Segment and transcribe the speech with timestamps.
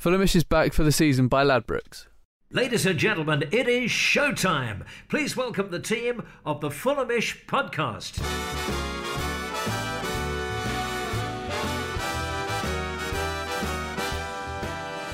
[0.00, 2.06] Fulhamish is back for the season by Ladbrokes.
[2.50, 4.86] Ladies and gentlemen, it is showtime.
[5.10, 8.16] Please welcome the team of the Fulhamish podcast.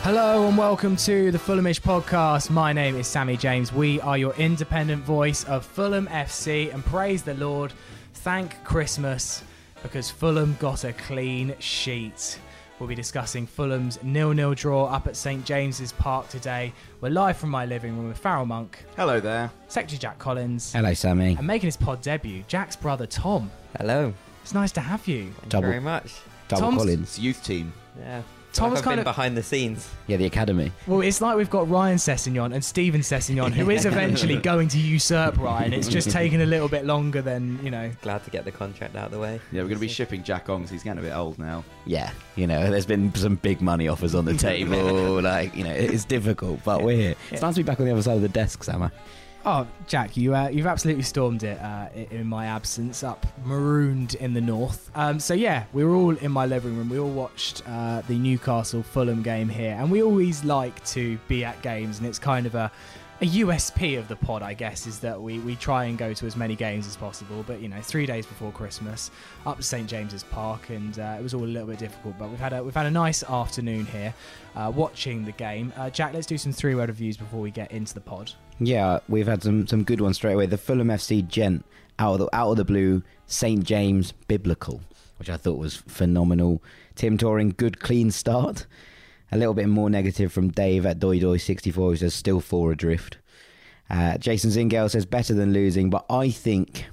[0.04, 2.50] Hello and welcome to the Fulhamish podcast.
[2.50, 3.72] My name is Sammy James.
[3.72, 7.72] We are your independent voice of Fulham FC and praise the Lord.
[8.14, 9.42] Thank Christmas
[9.82, 12.38] because Fulham got a clean sheet.
[12.78, 16.74] We'll be discussing Fulham's nil-nil draw up at St James's Park today.
[17.00, 19.50] We're live from my living room with Farrell Monk, Hello there.
[19.68, 21.36] Secretary Jack Collins, Hello, Sammy.
[21.38, 23.50] and making his pod debut, Jack's brother Tom.
[23.78, 24.12] Hello.
[24.42, 25.30] It's nice to have you.
[25.32, 26.14] Thank Double- you very much.
[26.48, 27.00] Double Tom's- Collins.
[27.08, 27.72] It's youth team.
[27.98, 28.20] Yeah.
[28.56, 29.88] Tom Like was I've kind been of behind the scenes.
[30.06, 30.72] Yeah, the academy.
[30.86, 34.78] Well, it's like we've got Ryan Sessegnon and Steven Sessegnon, who is eventually going to
[34.78, 35.72] usurp Ryan.
[35.72, 37.90] It's just taken a little bit longer than, you know.
[38.02, 39.40] Glad to get the contract out of the way.
[39.52, 41.64] Yeah, we're going to be shipping Jack on 'cause he's getting a bit old now.
[41.84, 45.20] Yeah, you know, there's been some big money offers on the table.
[45.22, 47.14] like, you know, it's difficult, but we're here.
[47.30, 48.88] It's nice to be back on the other side of the desk, Sammy.
[49.48, 54.34] Oh, Jack, you uh, you've absolutely stormed it uh, in my absence, up marooned in
[54.34, 54.90] the north.
[54.96, 56.88] Um, so yeah, we were all in my living room.
[56.88, 61.44] We all watched uh, the Newcastle Fulham game here, and we always like to be
[61.44, 62.72] at games, and it's kind of a
[63.20, 66.26] a USP of the pod, I guess, is that we, we try and go to
[66.26, 67.44] as many games as possible.
[67.46, 69.12] But you know, three days before Christmas,
[69.46, 72.18] up to St James's Park, and uh, it was all a little bit difficult.
[72.18, 74.12] But we've had a we've had a nice afternoon here,
[74.56, 75.72] uh, watching the game.
[75.76, 78.32] Uh, Jack, let's do some three word reviews before we get into the pod.
[78.58, 80.46] Yeah, we've had some, some good ones straight away.
[80.46, 81.64] The Fulham FC Gent
[81.98, 84.80] out of the, out of the blue, St James Biblical,
[85.18, 86.62] which I thought was phenomenal.
[86.94, 88.66] Tim Touring, good clean start.
[89.32, 92.72] A little bit more negative from Dave at Doi Doi 64, who says still four
[92.72, 93.18] adrift.
[93.90, 96.86] Uh, Jason Zingale says better than losing, but I think,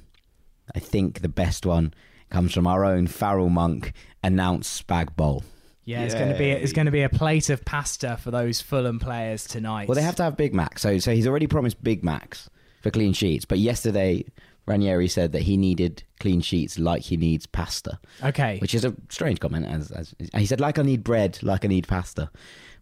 [0.76, 1.94] I think the best one
[2.30, 5.44] comes from our own Farrell Monk announced Spag Bowl.
[5.86, 8.62] Yeah, it's going to be it's going to be a plate of pasta for those
[8.62, 9.88] Fulham players tonight.
[9.88, 10.82] Well, they have to have Big Macs.
[10.82, 12.50] So, so he's already promised Big Macs
[12.82, 13.44] for clean sheets.
[13.46, 14.24] But yesterday,
[14.66, 18.60] Ranieri said that he needed clean sheets like he needs pasta, Okay.
[18.60, 19.66] which is a strange comment.
[19.66, 22.30] As, as he said, like I need bread, like I need pasta,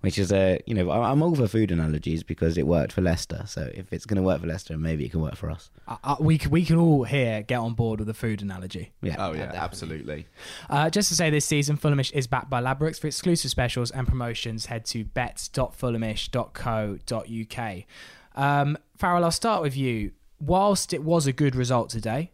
[0.02, 3.02] which is a you know I- I'm all for food analogies because it worked for
[3.02, 3.44] Leicester.
[3.48, 5.70] So if it's going to work for Leicester, maybe it can work for us.
[5.88, 8.92] Uh, uh, we c- we can all here get on board with the food analogy.
[9.02, 9.16] Yeah.
[9.18, 10.28] Oh, yeah, absolutely.
[10.70, 14.06] Uh, just to say, this season Fulhamish is backed by Ladbrokes for exclusive specials and
[14.08, 14.66] promotions.
[14.68, 17.84] Head to bets.fulhamish.co.uk.
[18.36, 20.12] Um, Farrell, I'll start with you.
[20.40, 22.32] Whilst it was a good result today,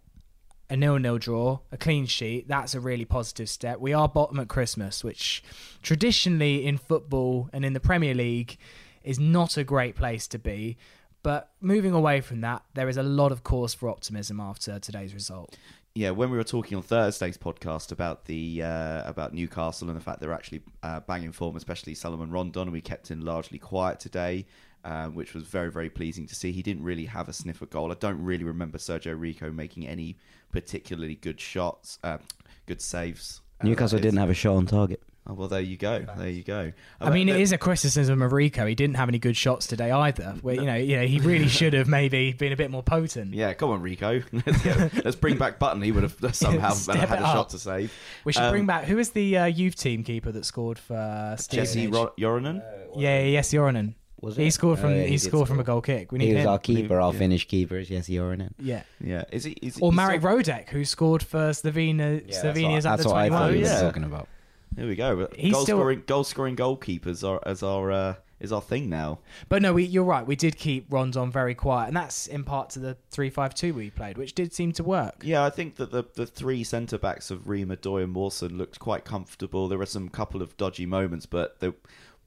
[0.70, 3.80] a nil-nil draw, a clean sheet, that's a really positive step.
[3.80, 5.44] We are bottom at Christmas, which
[5.82, 8.58] traditionally in football and in the Premier League
[9.04, 10.78] is not a great place to be.
[11.24, 15.14] But moving away from that, there is a lot of cause for optimism after today's
[15.14, 15.58] result.
[15.96, 20.04] Yeah, when we were talking on Thursday's podcast about the uh, about Newcastle and the
[20.04, 24.46] fact they're actually uh, banging form, especially Salomon Rondon, we kept him largely quiet today,
[24.88, 26.52] um, which was very very pleasing to see.
[26.52, 27.92] He didn't really have a sniff of goal.
[27.92, 30.16] I don't really remember Sergio Rico making any
[30.52, 32.18] particularly good shots, uh,
[32.66, 33.42] good saves.
[33.62, 35.02] Uh, Newcastle didn't have a shot on target.
[35.30, 36.06] Oh, well, there you go.
[36.18, 36.72] There you go.
[37.02, 38.66] I mean, it Uh, a criticism of Rico.
[38.66, 40.36] He didn't have any good shots today either.
[40.42, 43.34] Where, you know, you know, he really should have maybe been a bit more potent.
[43.34, 44.22] Yeah, come on, Rico.
[44.32, 45.82] let's, get- let's bring back Button.
[45.82, 47.36] He would have somehow had a up.
[47.36, 47.92] shot to save.
[48.24, 50.96] We should Um, bring back who is the uh, youth team keeper that scored for
[50.96, 51.94] uh, Jesse Stevenage?
[51.94, 52.64] Ro- Joronen.
[52.96, 53.96] Yeah, yes, Joronen.
[54.22, 55.76] Was He scored from Oh, yeah, he, he did scored from a score.
[55.76, 56.12] goal kick.
[56.12, 56.50] We need He was him.
[56.50, 57.20] our keeper, our Yeah.
[57.20, 58.52] Finnish keeper is Jesse Joronen.
[58.60, 58.82] yeah.
[59.00, 59.52] Yeah, is he?
[59.62, 63.30] Is, Or is Marek he- Rodák, who scored for Slovenia, Slovenia's that's under what I
[63.30, 63.82] thought twenty he was yeah.
[63.82, 64.28] talking about.
[64.76, 65.28] There we go.
[65.36, 69.20] He's goal still- scoring, goal scoring goalkeepers are as our uh, is our thing now.
[69.50, 70.26] But no, we, you're right.
[70.26, 74.18] We did keep Rondon very quiet, and that's in part to the three-five-two we played,
[74.18, 75.16] which did seem to work.
[75.24, 78.78] Yeah, I think that the the three centre backs of Ream, Odoi, and Mawson looked
[78.80, 79.68] quite comfortable.
[79.68, 81.74] There were some couple of dodgy moments, but the,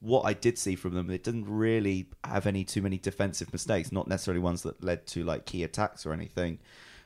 [0.01, 3.91] what I did see from them, it didn't really have any too many defensive mistakes.
[3.91, 6.59] Not necessarily ones that led to like key attacks or anything,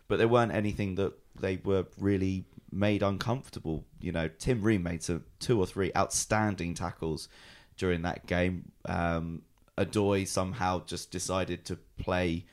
[0.08, 3.84] but there weren't anything that they were really made uncomfortable.
[4.00, 7.28] You know, Tim Ream made some two or three outstanding tackles
[7.78, 8.72] during that game.
[8.86, 9.42] Um,
[9.78, 12.46] Odoi somehow just decided to play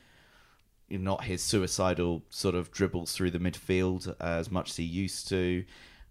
[0.90, 5.28] not his suicidal sort of dribbles through the midfield uh, as much as he used
[5.28, 5.64] to.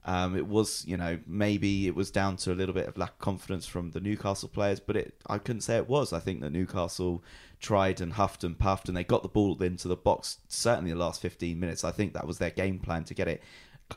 [0.03, 3.12] Um, it was, you know, maybe it was down to a little bit of lack
[3.12, 6.12] of confidence from the Newcastle players, but it I couldn't say it was.
[6.12, 7.24] I think that Newcastle
[7.59, 10.98] tried and huffed and puffed, and they got the ball into the box certainly the
[10.98, 11.83] last 15 minutes.
[11.83, 13.44] I think that was their game plan to get it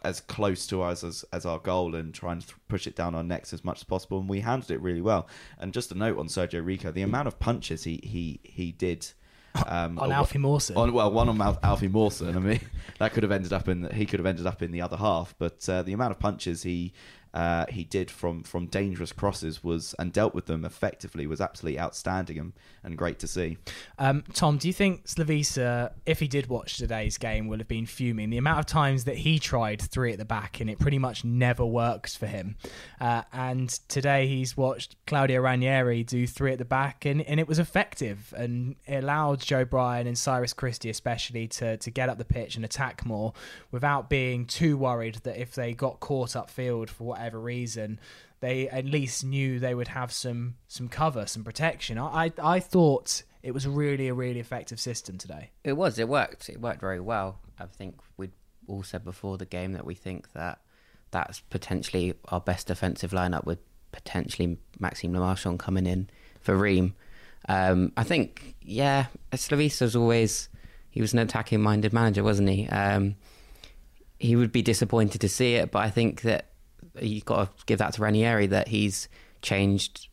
[0.03, 3.15] as close to us as, as our goal and try and th- push it down
[3.15, 4.19] our necks as much as possible.
[4.19, 5.29] And we handled it really well.
[5.59, 9.06] And just a note on Sergio Rico, the amount of punches he he he did.
[9.67, 10.77] Um, On Alfie Mawson.
[10.77, 12.37] On, well, one on Al- Alfie Mawson.
[12.37, 12.61] I mean,
[12.99, 15.35] that could have ended up in he could have ended up in the other half.
[15.39, 16.93] But uh, the amount of punches he
[17.34, 21.81] uh, he did from from dangerous crosses was and dealt with them effectively was absolutely
[21.81, 22.52] outstanding and,
[22.84, 23.58] and great to see.
[23.98, 27.86] Um, Tom, do you think Slavisa, if he did watch today's game, will have been
[27.86, 28.31] fuming?
[28.31, 31.25] The amount of times that he tried three at the back and it pretty much
[31.25, 32.56] never works for him.
[33.00, 37.48] Uh, and today he's watched Claudio Ranieri do three at the back and, and it
[37.48, 42.19] was effective and it allowed Joe Bryan and Cyrus Christie especially to, to get up
[42.19, 43.32] the pitch and attack more
[43.72, 47.99] without being too worried that if they got caught upfield for whatever reason,
[48.41, 51.99] they at least knew they would have some some cover, some protection.
[51.99, 55.50] I I, I thought it was really a really effective system today.
[55.62, 55.99] It was.
[55.99, 56.49] It worked.
[56.49, 57.38] It worked very well.
[57.59, 58.32] I think we'd
[58.67, 60.61] all said before the game that we think that
[61.11, 63.59] that's potentially our best defensive lineup with
[63.93, 66.09] potentially Maxime Le Marchand coming in
[66.41, 66.94] for Ream.
[67.49, 70.49] Um, I think, yeah, Slavisa's always
[70.91, 72.69] he was an attacking minded manager, wasn't he?
[72.69, 73.17] Um,
[74.19, 76.47] he would be disappointed to see it, but I think that
[77.00, 79.08] you've got to give that to Ranieri that he's
[79.43, 80.08] changed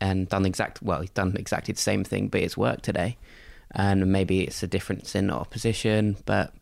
[0.00, 3.16] and done exact well, he's done exactly the same thing, but it's worked today.
[3.72, 6.52] And maybe it's a difference in opposition, but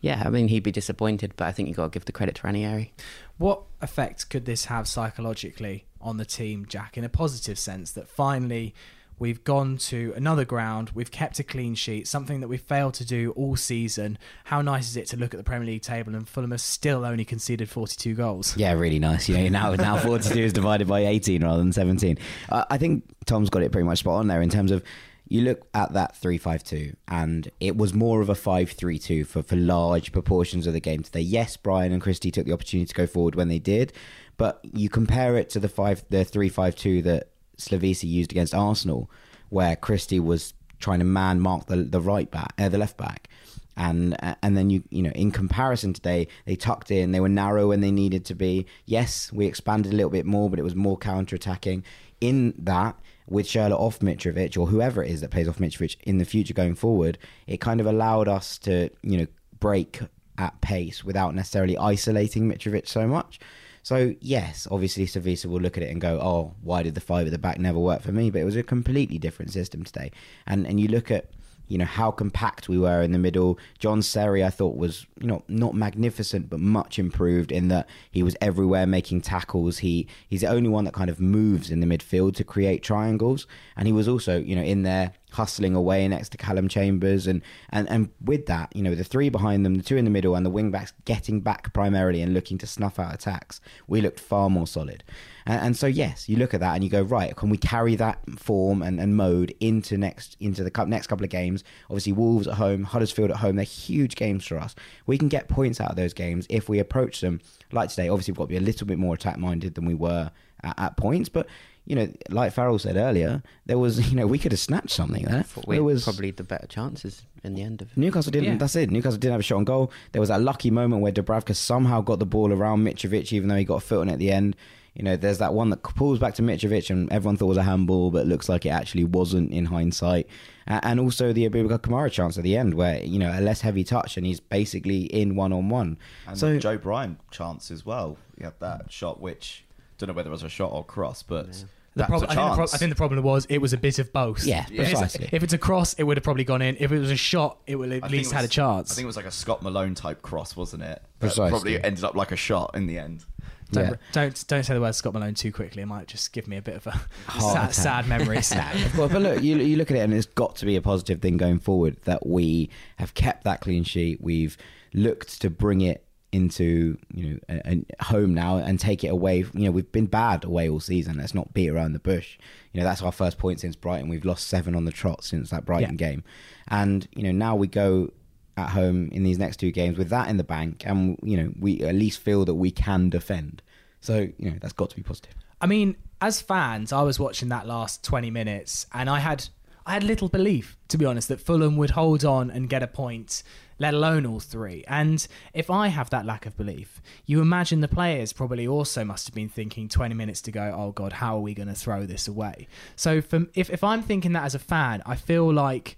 [0.00, 2.36] yeah, I mean he'd be disappointed, but I think you've got to give the credit
[2.36, 2.92] to Ranieri.
[3.36, 8.08] What effect could this have psychologically on the team, Jack, in a positive sense that
[8.08, 8.74] finally
[9.18, 10.92] We've gone to another ground.
[10.94, 14.18] We've kept a clean sheet, something that we've failed to do all season.
[14.44, 17.04] How nice is it to look at the Premier League table and Fulham has still
[17.04, 18.56] only conceded 42 goals?
[18.56, 19.28] Yeah, really nice.
[19.28, 22.18] You know, now now 42 is divided by 18 rather than 17.
[22.48, 24.82] Uh, I think Tom's got it pretty much spot on there in terms of
[25.28, 30.10] you look at that 3-5-2 and it was more of a 5-3-2 for, for large
[30.12, 31.20] proportions of the game today.
[31.20, 33.92] Yes, Bryan and Christie took the opportunity to go forward when they did,
[34.38, 39.10] but you compare it to the 5 the 3-5-2 that Slavisa used against Arsenal,
[39.50, 43.28] where Christie was trying to man mark the the right back, uh, the left back,
[43.76, 47.68] and and then you you know in comparison today they tucked in, they were narrow
[47.68, 48.66] when they needed to be.
[48.86, 51.84] Yes, we expanded a little bit more, but it was more counter attacking.
[52.20, 52.96] In that,
[53.28, 56.54] with Schürrle off Mitrovic or whoever it is that plays off Mitrovic in the future
[56.54, 57.16] going forward,
[57.46, 59.26] it kind of allowed us to you know
[59.60, 60.00] break
[60.36, 63.40] at pace without necessarily isolating Mitrovic so much.
[63.88, 67.26] So yes, obviously Slavisa will look at it and go, "Oh, why did the five
[67.26, 70.10] at the back never work for me?" But it was a completely different system today.
[70.46, 71.30] And and you look at
[71.68, 73.58] you know how compact we were in the middle.
[73.78, 78.22] John Seri, I thought was you know not magnificent, but much improved in that he
[78.22, 79.78] was everywhere making tackles.
[79.78, 83.46] He he's the only one that kind of moves in the midfield to create triangles,
[83.76, 87.42] and he was also you know in there hustling away next to Calum Chambers, and
[87.70, 90.34] and and with that, you know the three behind them, the two in the middle,
[90.34, 93.60] and the wing backs getting back primarily and looking to snuff out attacks.
[93.86, 95.04] We looked far more solid.
[95.48, 97.34] And, and, so yes, you look at that and you go right.
[97.34, 101.30] Can we carry that form and, and mode into next into the next couple of
[101.30, 101.64] games?
[101.90, 103.56] Obviously, Wolves at home, Huddersfield at home.
[103.56, 104.76] They're huge games for us.
[105.06, 107.40] We can get points out of those games if we approach them
[107.72, 108.08] like today.
[108.08, 110.30] Obviously, we've got to be a little bit more attack minded than we were
[110.62, 111.48] at, at points, but
[111.88, 115.24] you know, like Farrell said earlier, there was, you know, we could have snatched something
[115.24, 115.46] there.
[115.66, 117.96] We was probably the better chances in the end of it.
[117.96, 118.52] Newcastle didn't.
[118.52, 118.56] Yeah.
[118.58, 118.90] That's it.
[118.90, 119.90] Newcastle didn't have a shot on goal.
[120.12, 123.56] There was that lucky moment where Dubravka somehow got the ball around Mitrovic, even though
[123.56, 124.54] he got a foot on it at the end.
[124.94, 127.58] You know, there's that one that pulls back to Mitrovic, and everyone thought it was
[127.58, 130.26] a handball, but looks like it actually wasn't in hindsight.
[130.66, 133.84] And also the Aboubakar Kamara chance at the end, where you know a less heavy
[133.84, 135.98] touch, and he's basically in one on one.
[136.34, 138.18] So Joe Bryan chance as well.
[138.36, 139.64] He had that shot, which
[139.98, 141.46] don't know whether it was a shot or cross, but.
[141.48, 141.64] Yeah.
[141.94, 143.98] The problem, I, think the pro- I think the problem was it was a bit
[143.98, 144.44] of both.
[144.44, 145.24] Yeah, precisely.
[145.24, 146.76] If it's, if it's a cross, it would have probably gone in.
[146.78, 148.92] If it was a shot, it would have at I least had a chance.
[148.92, 151.02] I think it was like a Scott Malone type cross, wasn't it?
[151.18, 151.50] Precisely.
[151.50, 153.24] probably ended up like a shot in the end.
[153.70, 153.94] Don't, yeah.
[154.12, 155.82] don't don't say the word Scott Malone too quickly.
[155.82, 157.00] It might just give me a bit of a
[157.40, 158.40] sad, sad memory.
[158.96, 161.20] well, but look, you you look at it, and it's got to be a positive
[161.20, 164.20] thing going forward that we have kept that clean sheet.
[164.20, 164.56] We've
[164.94, 169.38] looked to bring it into you know a, a, home now and take it away.
[169.38, 171.18] You know we've been bad away all season.
[171.18, 172.38] Let's not beat around the bush.
[172.72, 174.08] You know that's our first point since Brighton.
[174.08, 176.08] We've lost seven on the trot since that Brighton yeah.
[176.10, 176.24] game,
[176.68, 178.12] and you know now we go
[178.58, 181.52] at home in these next two games with that in the bank, and you know
[181.58, 183.62] we at least feel that we can defend.
[184.00, 185.34] So you know that's got to be positive.
[185.60, 189.48] I mean, as fans, I was watching that last twenty minutes, and I had
[189.88, 192.86] I had little belief, to be honest, that Fulham would hold on and get a
[192.86, 193.42] point,
[193.78, 194.84] let alone all three.
[194.86, 199.26] And if I have that lack of belief, you imagine the players probably also must
[199.26, 202.04] have been thinking 20 minutes to go, oh God, how are we going to throw
[202.04, 202.68] this away?
[202.96, 205.96] So for, if, if I'm thinking that as a fan, I feel like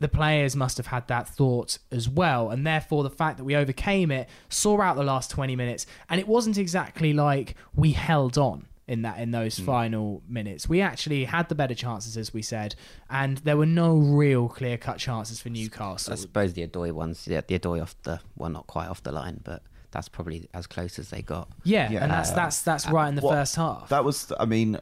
[0.00, 2.50] the players must have had that thought as well.
[2.50, 6.20] And therefore, the fact that we overcame it, saw out the last 20 minutes, and
[6.20, 9.64] it wasn't exactly like we held on in that in those mm.
[9.64, 10.68] final minutes.
[10.68, 12.74] We actually had the better chances, as we said,
[13.08, 16.12] and there were no real clear cut chances for Newcastle.
[16.12, 19.12] I suppose the Odoi ones, yeah, the Odoi off the well, not quite off the
[19.12, 21.48] line, but that's probably as close as they got.
[21.62, 22.02] Yeah, Yeah.
[22.02, 23.88] and that's that's that's right in the Well, first half.
[23.88, 24.78] That was, I mean,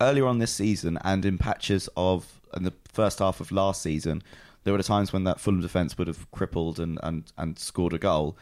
[0.00, 4.22] earlier on this season and in patches of in the first half of last season,
[4.64, 7.98] there were times when that Fulham defence would have crippled and, and, and scored a
[7.98, 8.36] goal.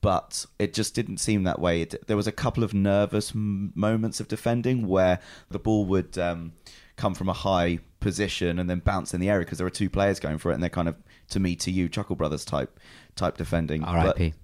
[0.00, 1.82] But it just didn't seem that way.
[1.82, 5.18] It, there was a couple of nervous m- moments of defending where
[5.50, 6.52] the ball would um,
[6.96, 9.90] come from a high position and then bounce in the area because there were two
[9.90, 10.96] players going for it, and they're kind of
[11.30, 12.78] to me to you Chuckle Brothers type
[13.16, 13.80] type defending.
[13.80, 14.34] But- R.I.P.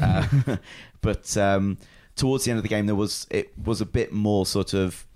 [0.00, 0.56] uh,
[1.02, 1.78] but um,
[2.16, 5.06] towards the end of the game, there was it was a bit more sort of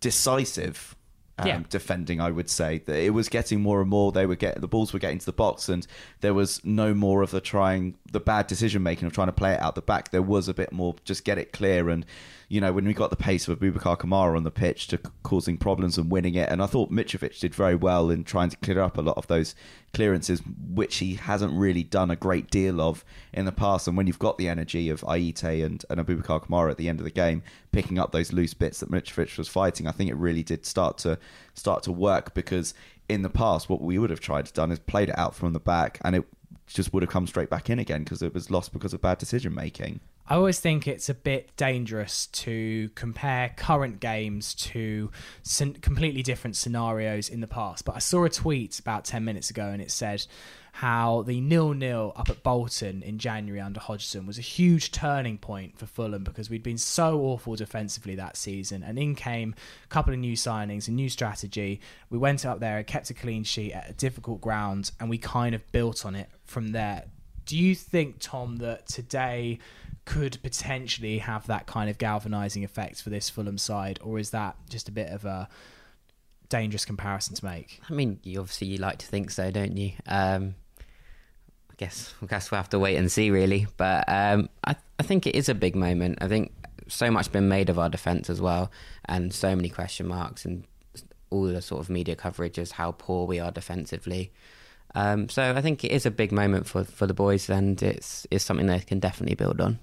[0.00, 0.94] decisive
[1.38, 1.62] um, Yeah.
[1.68, 2.20] defending.
[2.20, 4.12] I would say that it was getting more and more.
[4.12, 5.86] They were get the balls were getting to the box, and
[6.20, 9.52] there was no more of the trying the bad decision making of trying to play
[9.54, 10.10] it out the back.
[10.10, 12.04] There was a bit more just get it clear and.
[12.50, 15.58] You know, when we got the pace of Aboubakar Kamara on the pitch to causing
[15.58, 18.80] problems and winning it, and I thought Mitrovic did very well in trying to clear
[18.80, 19.54] up a lot of those
[19.92, 20.40] clearances,
[20.72, 23.86] which he hasn't really done a great deal of in the past.
[23.86, 27.00] And when you've got the energy of Ayité and, and Aboubakar Kamara at the end
[27.00, 30.16] of the game, picking up those loose bits that Mitrovic was fighting, I think it
[30.16, 31.18] really did start to
[31.52, 32.72] start to work because
[33.08, 35.52] in the past, what we would have tried to done is played it out from
[35.52, 36.24] the back, and it
[36.66, 39.18] just would have come straight back in again because it was lost because of bad
[39.18, 40.00] decision making.
[40.30, 45.10] I always think it's a bit dangerous to compare current games to
[45.80, 47.86] completely different scenarios in the past.
[47.86, 50.26] But I saw a tweet about 10 minutes ago and it said
[50.72, 55.38] how the nil nil up at Bolton in January under Hodgson was a huge turning
[55.38, 58.82] point for Fulham because we'd been so awful defensively that season.
[58.82, 61.80] And in came a couple of new signings, a new strategy.
[62.10, 65.16] We went up there and kept a clean sheet at a difficult ground and we
[65.16, 67.04] kind of built on it from there.
[67.46, 69.58] Do you think, Tom, that today
[70.08, 74.56] could potentially have that kind of galvanizing effect for this Fulham side, or is that
[74.70, 75.50] just a bit of a
[76.48, 77.78] dangerous comparison to make?
[77.90, 79.92] I mean, you obviously you like to think so, don't you?
[80.06, 80.54] Um,
[81.70, 83.66] I guess I guess we'll have to wait and see, really.
[83.76, 86.18] But um, I I think it is a big moment.
[86.22, 86.52] I think
[86.86, 88.72] so much been made of our defence as well,
[89.04, 90.64] and so many question marks, and
[91.28, 94.32] all the sort of media coverage is how poor we are defensively.
[94.94, 98.26] Um, so I think it is a big moment for, for the boys, and it's
[98.30, 99.78] it's something they can definitely build on.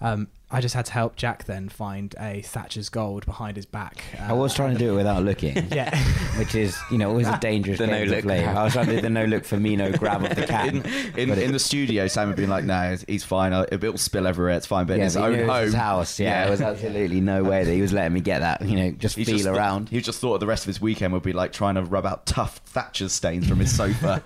[0.00, 4.02] Um, I just had to help Jack then find a Thatcher's gold behind his back.
[4.18, 5.56] I was trying to do it without looking.
[5.70, 5.94] Yeah.
[6.38, 8.42] Which is, you know, always a dangerous The game to no-look play.
[8.42, 8.56] grab.
[8.56, 10.68] I was trying to do the no look Firmino grab of the cat.
[10.68, 10.76] in,
[11.18, 13.52] in, But it- in the studio, Sam had been like, "No, he's fine.
[13.52, 14.54] Uh, It'll spill everywhere.
[14.54, 16.18] It's fine." But in his but own knew it home, his house.
[16.18, 18.62] Yeah, there was absolutely no way that he was letting me get that.
[18.66, 19.88] You know, just he feel just thought- around.
[19.90, 22.24] he just thought the rest of his weekend would be like trying to rub out
[22.24, 24.22] tough Thatcher's stains from his sofa.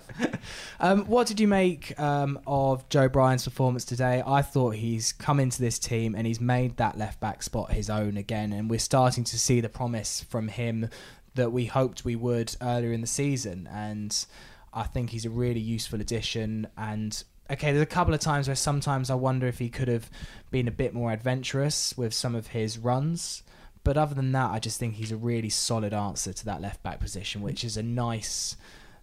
[0.84, 4.20] Um, what did you make um, of Joe Bryan's performance today?
[4.26, 7.88] I thought he's come into this team and he's made that left back spot his
[7.88, 10.90] own again, and we're starting to see the promise from him
[11.36, 13.68] that we hoped we would earlier in the season.
[13.72, 14.26] And
[14.74, 16.66] I think he's a really useful addition.
[16.76, 20.10] And okay, there's a couple of times where sometimes I wonder if he could have
[20.50, 23.44] been a bit more adventurous with some of his runs.
[23.84, 26.82] But other than that, I just think he's a really solid answer to that left
[26.82, 28.56] back position, which is a nice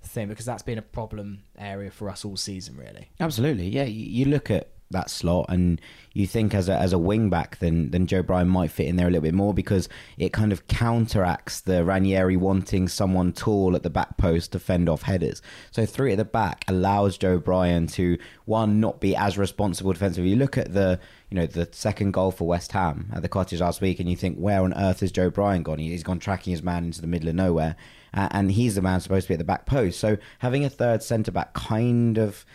[0.03, 3.09] thing because that's been a problem area for us all season, really.
[3.19, 3.83] Absolutely, yeah.
[3.83, 5.79] You, look at that slot and
[6.13, 8.95] you think as a as a wing back, then then Joe Bryan might fit in
[8.95, 13.75] there a little bit more because it kind of counteracts the Ranieri wanting someone tall
[13.75, 15.41] at the back post to fend off headers.
[15.71, 20.31] So three at the back allows Joe Bryan to one not be as responsible defensively.
[20.31, 23.61] You look at the you know the second goal for West Ham at the cottage
[23.61, 25.77] last week, and you think where on earth has Joe Bryan gone?
[25.77, 27.75] He- He's gone tracking his man into the middle of nowhere,
[28.13, 29.99] and he's the man supposed to be at the back post.
[29.99, 32.45] So having a third centre back kind of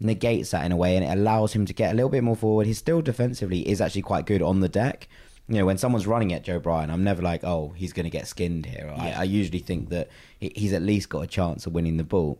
[0.00, 2.36] negates that in a way and it allows him to get a little bit more
[2.36, 2.66] forward.
[2.66, 5.08] He's still defensively is actually quite good on the deck.
[5.48, 8.10] You know, when someone's running at Joe Bryan, I'm never like, oh, he's going to
[8.10, 8.92] get skinned here.
[8.96, 10.08] I, I usually think that
[10.40, 12.38] he's at least got a chance of winning the ball.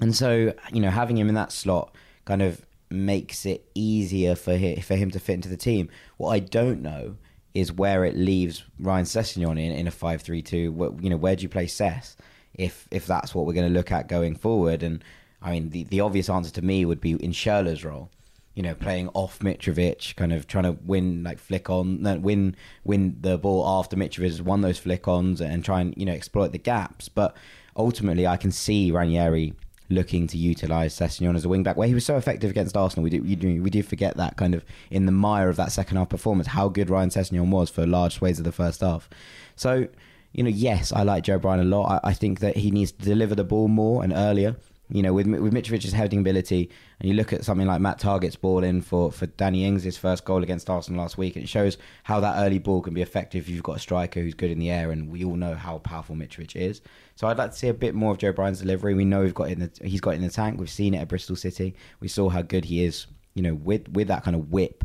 [0.00, 4.56] And so, you know, having him in that slot kind of makes it easier for
[4.56, 5.88] him, for him to fit into the team.
[6.16, 7.16] What I don't know
[7.54, 11.02] is where it leaves Ryan Sessegnon in, in a 5-3-2.
[11.02, 12.16] You know, where do you play Sess
[12.54, 14.82] if if that's what we're going to look at going forward?
[14.82, 15.04] And
[15.44, 18.10] I mean, the, the obvious answer to me would be in Schürrle's role.
[18.54, 23.16] You know, playing off Mitrovic, kind of trying to win like flick on, win win
[23.20, 26.52] the ball after Mitrovic has won those flick ons and try and you know exploit
[26.52, 27.08] the gaps.
[27.08, 27.36] But
[27.76, 29.54] ultimately, I can see Ranieri
[29.90, 33.02] looking to utilise Sessegnon as a wing back, where he was so effective against Arsenal.
[33.02, 35.72] We do, we do we do forget that kind of in the mire of that
[35.72, 39.10] second half performance, how good Ryan Sessegnon was for large swathes of the first half.
[39.56, 39.88] So,
[40.32, 42.02] you know, yes, I like Joe Bryan a lot.
[42.04, 44.56] I, I think that he needs to deliver the ball more and earlier.
[44.90, 48.36] You know, with with Mitrovic's heading ability, and you look at something like Matt Targett's
[48.36, 51.78] ball in for for Danny Ings' first goal against Arsenal last week, and it shows
[52.02, 54.58] how that early ball can be effective if you've got a striker who's good in
[54.58, 56.82] the air, and we all know how powerful Mitrovic is.
[57.16, 58.94] So I'd like to see a bit more of Joe Bryan's delivery.
[58.94, 60.60] We know we've got in the, he's got in the tank.
[60.60, 61.74] We've seen it at Bristol City.
[62.00, 64.84] We saw how good he is you know, with with that kind of whip.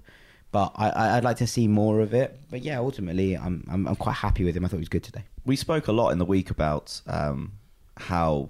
[0.51, 2.39] But I, I'd like to see more of it.
[2.49, 4.65] But yeah, ultimately, I'm, I'm I'm quite happy with him.
[4.65, 5.23] I thought he was good today.
[5.45, 7.53] we spoke a lot in the week about um,
[7.97, 8.49] how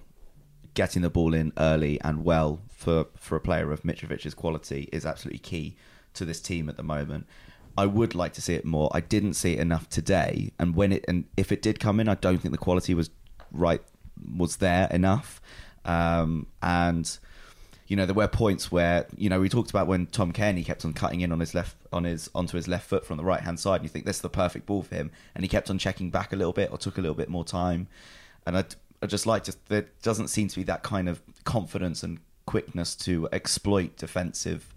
[0.74, 5.06] getting the ball in early and well for, for a player of Mitrovic's quality is
[5.06, 5.76] absolutely key
[6.14, 7.28] to this team at the moment.
[7.78, 8.90] I would like to see it more.
[8.94, 12.10] I didn't see it enough today, and when it and if it did come in,
[12.10, 13.10] I don't think the quality was
[13.52, 13.82] right
[14.36, 15.42] was there enough.
[15.86, 17.18] Um, and
[17.88, 20.84] you know there were points where you know we talked about when Tom Cairney kept
[20.84, 23.42] on cutting in on his left on his onto his left foot from the right
[23.42, 25.70] hand side and you think this is the perfect ball for him and he kept
[25.70, 27.88] on checking back a little bit or took a little bit more time
[28.46, 28.64] and I
[29.02, 32.96] I just like to there doesn't seem to be that kind of confidence and quickness
[32.96, 34.74] to exploit defensive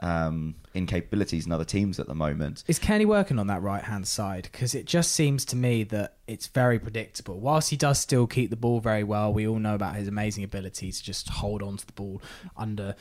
[0.00, 2.64] um, incapabilities in other teams at the moment.
[2.66, 4.48] Is Kenny working on that right hand side?
[4.50, 7.38] Because it just seems to me that it's very predictable.
[7.38, 10.42] Whilst he does still keep the ball very well, we all know about his amazing
[10.42, 12.22] ability to just hold on to the ball
[12.56, 12.96] under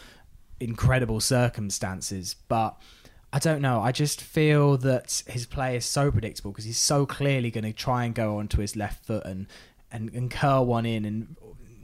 [0.59, 2.35] incredible circumstances.
[2.49, 2.75] But
[3.31, 3.81] I don't know.
[3.81, 7.73] I just feel that his play is so predictable because he's so clearly going to
[7.73, 9.47] try and go onto his left foot and,
[9.91, 11.05] and, and curl one in.
[11.05, 11.35] And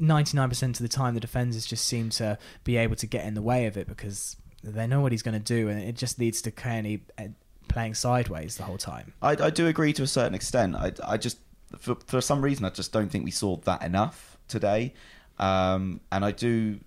[0.02, 3.42] 99% of the time, the defenders just seem to be able to get in the
[3.42, 5.70] way of it because they know what he's going to do.
[5.70, 7.28] And it just leads to Cairney uh,
[7.68, 9.14] playing sideways the whole time.
[9.22, 10.76] I, I do agree to a certain extent.
[10.76, 11.38] I, I just
[11.78, 14.94] for, for some reason I just don't think we saw that enough today,
[15.40, 16.80] um, and I do.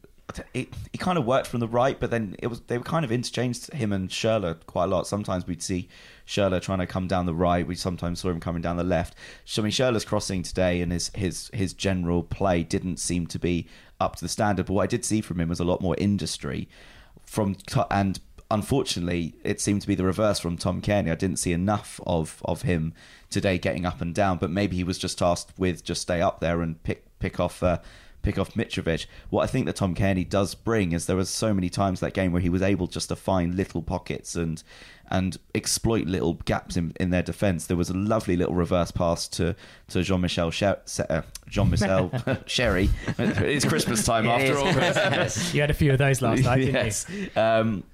[0.52, 3.04] It, it kind of worked from the right, but then it was they were kind
[3.04, 5.06] of interchanged him and Schürrle quite a lot.
[5.06, 5.88] Sometimes we'd see
[6.26, 7.66] Schürrle trying to come down the right.
[7.66, 9.14] We sometimes saw him coming down the left.
[9.56, 13.66] I mean, Schürrle's crossing today and his his his general play didn't seem to be
[14.00, 14.66] up to the standard.
[14.66, 16.68] But what I did see from him was a lot more industry
[17.24, 17.56] from
[17.90, 18.20] and
[18.50, 21.10] unfortunately, it seemed to be the reverse from Tom Cairney.
[21.10, 22.94] I didn't see enough of, of him
[23.30, 26.40] today getting up and down, but maybe he was just tasked with just stay up
[26.40, 27.78] there and pick pick off uh,
[28.22, 29.06] pick off Mitrovic.
[29.30, 32.14] What I think that Tom Cairney does bring is there was so many times that
[32.14, 34.62] game where he was able just to find little pockets and
[35.10, 37.66] and exploit little gaps in, in their defence.
[37.66, 39.54] There was a lovely little reverse pass to
[39.88, 42.10] to Jean Michel Sher- uh, Jean Michel
[42.46, 42.90] Sherry.
[43.18, 44.68] It's Christmas time after all.
[45.52, 47.06] You had a few of those last night, didn't yes.
[47.36, 47.84] Um,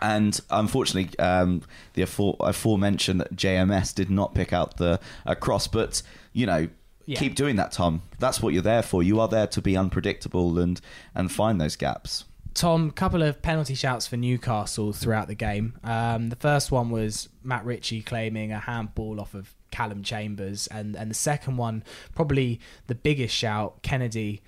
[0.00, 1.62] and unfortunately, um,
[1.94, 5.66] the afore- aforementioned JMS did not pick out the uh, cross.
[5.66, 6.68] But you know,
[7.06, 7.18] Yeah.
[7.18, 8.02] keep doing that, Tom.
[8.18, 9.02] That's what you're there for.
[9.02, 10.80] You are there to be unpredictable and
[11.14, 12.24] and find those gaps.
[12.54, 15.74] Tom, couple of penalty shouts for Newcastle throughout the game.
[15.82, 20.94] Um, the first one was Matt Ritchie claiming a handball off of Calum Chambers, and
[20.94, 21.82] and the second one,
[22.14, 24.40] probably the biggest shout, Kenedy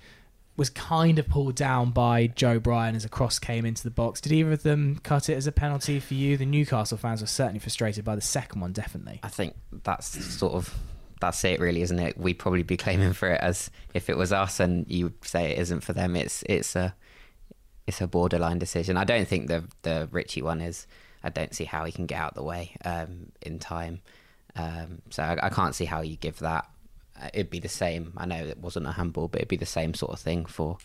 [0.57, 4.21] was kind of pulled down by Joe Bryan as a cross came into the box.
[4.21, 6.37] Did either of them cut it as a penalty for you?
[6.37, 9.19] The Newcastle fans were certainly frustrated by the second one, definitely.
[9.21, 10.73] I think that's sort of
[11.19, 12.17] that's it, really, isn't it?
[12.17, 15.59] We'd probably be claiming for it as if it was us, and you say it
[15.59, 16.15] isn't for them.
[16.15, 16.95] It's it's a
[17.87, 18.97] it's a borderline decision.
[18.97, 20.87] I don't think the the Ritchie one is.
[21.23, 24.01] I don't see how he can get out the way um, in time.
[24.55, 26.69] Um, so I, I can't see how you give that.
[27.19, 28.13] Uh, it'd be the same.
[28.15, 30.77] I know it wasn't a handball, but it'd be the same sort of thing for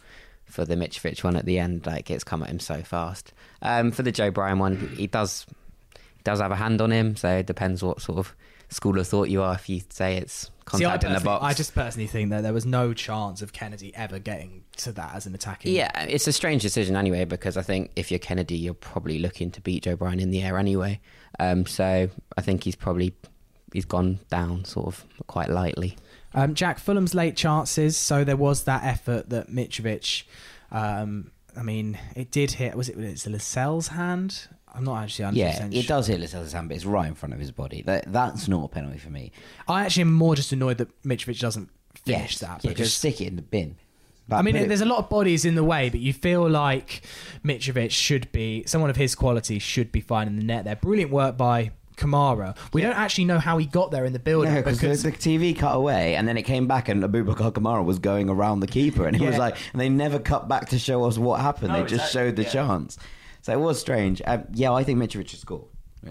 [0.46, 1.86] for the Mitrovic one at the end.
[1.86, 3.32] Like it's come at him so fast.
[3.62, 5.46] Um, for the Joe Bryan one, he does
[5.94, 7.16] he does have a hand on him.
[7.16, 8.34] So it depends what sort of
[8.70, 9.54] school of thought you are.
[9.54, 12.42] If you say it's See, I contact in the box, I just personally think that
[12.42, 15.74] there was no chance of Kenedy ever getting to that as an attacking.
[15.74, 19.50] Yeah, it's a strange decision anyway because I think if you're Kenedy, you're probably looking
[19.52, 21.00] to beat Joe Bryan in the air anyway.
[21.38, 23.14] Um, so I think he's probably
[23.72, 25.96] he's gone down sort of quite lightly.
[26.34, 27.96] Um, Jack Fulham's late chances.
[27.96, 30.24] So there was that effort that Mitrovic.
[30.70, 32.76] Um, I mean, it did hit.
[32.76, 32.96] Was it?
[32.96, 34.48] Was it Lascelles' hand?
[34.74, 35.68] I'm not actually 100% Yeah, sure.
[35.72, 37.82] it does hit Lascelles' hand, but it's right in front of his body.
[37.82, 39.32] That, that's not a penalty for me.
[39.68, 42.98] I actually am more just annoyed that Mitrovic doesn't finish Yes, that yeah, because just
[42.98, 43.76] stick it in the bin.
[44.32, 47.02] I mean, But- there's a lot of bodies in the way, but you feel like
[47.44, 50.76] Mitrovic should be someone of his quality should be finding the net there.
[50.76, 52.56] Brilliant work by Kamara.
[52.72, 55.10] We don't actually know how he got there in the building No, because because the,
[55.10, 58.60] the TV cut away and then it came back and Aboubakar Kamara was going around
[58.60, 61.40] the keeper and it was like and they never cut back to show us what
[61.40, 61.72] happened.
[61.72, 62.48] No, they just exactly, showed the yeah.
[62.48, 62.98] chance.
[63.42, 64.20] So it was strange.
[64.26, 65.66] Um, yeah, I think Mitrovic should score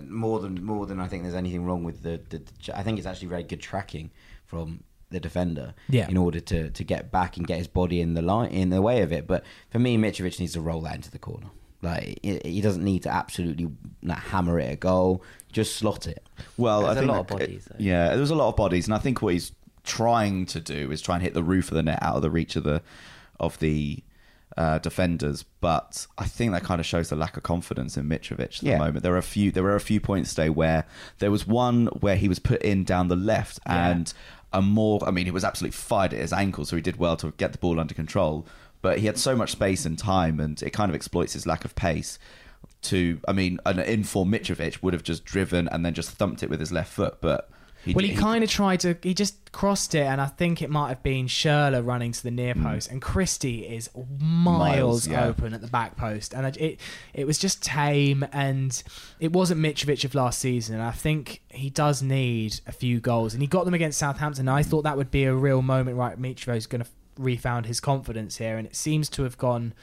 [0.08, 2.22] more than more than I think there's anything wrong with the.
[2.30, 4.12] the, the I think it's actually very good tracking
[4.46, 6.08] from the defender Yeah.
[6.08, 8.82] in order to, to get back and get his body in the line in the
[8.82, 9.26] way of it.
[9.26, 11.48] But for me, Mitrovic needs to roll that into the corner.
[11.82, 13.70] Like he, he doesn't need to absolutely
[14.04, 15.24] like, hammer it a goal.
[15.52, 16.28] Just slot it.
[16.58, 17.76] Well, There's I a think lot of bodies, though.
[17.80, 19.52] Yeah, there's a lot of bodies, and I think what he's
[19.84, 22.30] trying to do is try and hit the roof of the net out of the
[22.30, 22.82] reach of the
[23.40, 24.04] of the
[24.58, 25.44] uh, defenders.
[25.62, 28.74] But I think that kind of shows the lack of confidence in Mitrovic at Yeah.
[28.78, 29.04] the moment.
[29.04, 29.52] There are a few.
[29.52, 30.86] There were a few points today where
[31.20, 33.90] there was one where he was put in down the left Yeah.
[33.92, 34.14] and
[34.52, 35.00] a more.
[35.08, 37.52] I mean, he was absolutely fired at his ankle, so he did well to get
[37.52, 38.46] the ball under control.
[38.82, 41.66] But he had so much space and time, and it kind of exploits his lack
[41.66, 42.18] of pace.
[42.82, 43.20] to.
[43.28, 46.60] I mean, an informed Mitrovic would have just driven and then just thumped it with
[46.60, 47.50] his left foot, but.
[47.86, 48.98] He, well, he, kind of tried to.
[49.02, 52.30] He just crossed it, and I think it might have been Schürrle running to the
[52.30, 54.26] near post, and Christie is miles, Hmm.
[54.28, 55.26] Miles, yeah.
[55.26, 56.80] open at the back post, and it
[57.14, 58.84] it was just tame, and
[59.22, 60.76] it wasn't Mitrovic of last season.
[60.76, 64.50] And I think he does need a few goals, and he got them against Southampton.
[64.50, 66.20] I thought that would be a real moment, right?
[66.22, 69.74] Mitrovic's going to refound his confidence here, and it seems to have gone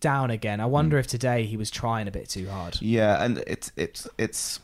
[0.00, 0.60] down again.
[0.60, 1.00] I wonder Hmm.
[1.00, 2.76] if today he was trying a bit too hard.
[2.80, 4.60] Yeah, and it's it's it's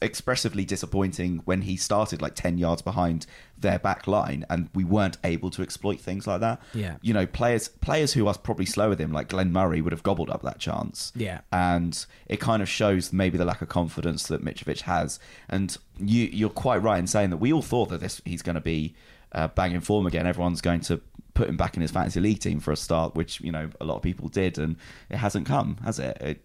[0.00, 3.26] expressively disappointing when he started like 10 yards behind
[3.58, 6.60] their back line and we weren't able to exploit things like that.
[6.74, 6.96] Yeah.
[7.02, 10.02] You know, players players who are probably slower than him like Glenn Murray would have
[10.02, 11.12] gobbled up that chance.
[11.14, 11.40] Yeah.
[11.52, 15.18] And it kind of shows maybe the lack of confidence that Mitrovic has.
[15.48, 18.54] And you you're quite right in saying that we all thought that this he's going
[18.54, 18.94] to be
[19.32, 20.26] uh, banging form again.
[20.26, 21.00] Everyone's going to
[21.34, 23.84] put him back in his fantasy league team for a start, which, you know, a
[23.84, 24.76] lot of people did and
[25.10, 26.16] it hasn't come, has it?
[26.20, 26.42] It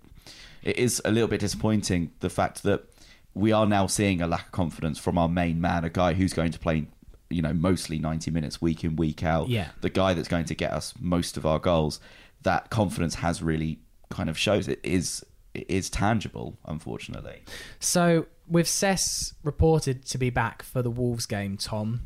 [0.63, 2.86] it is a little bit disappointing the fact that
[3.34, 6.34] we are now seeing a lack of confidence from our main man, a guy who's
[6.34, 6.88] going to play,
[7.30, 9.50] you know, mostly 90 minutes week in, week out.
[9.50, 9.70] Yeah.
[9.82, 12.00] The guy that's going to get us most of our goals.
[12.44, 17.44] That confidence has really kind of shows it is it is tangible, unfortunately.
[17.80, 22.02] So, with Sess reported to be back for the Wolves game, Tom,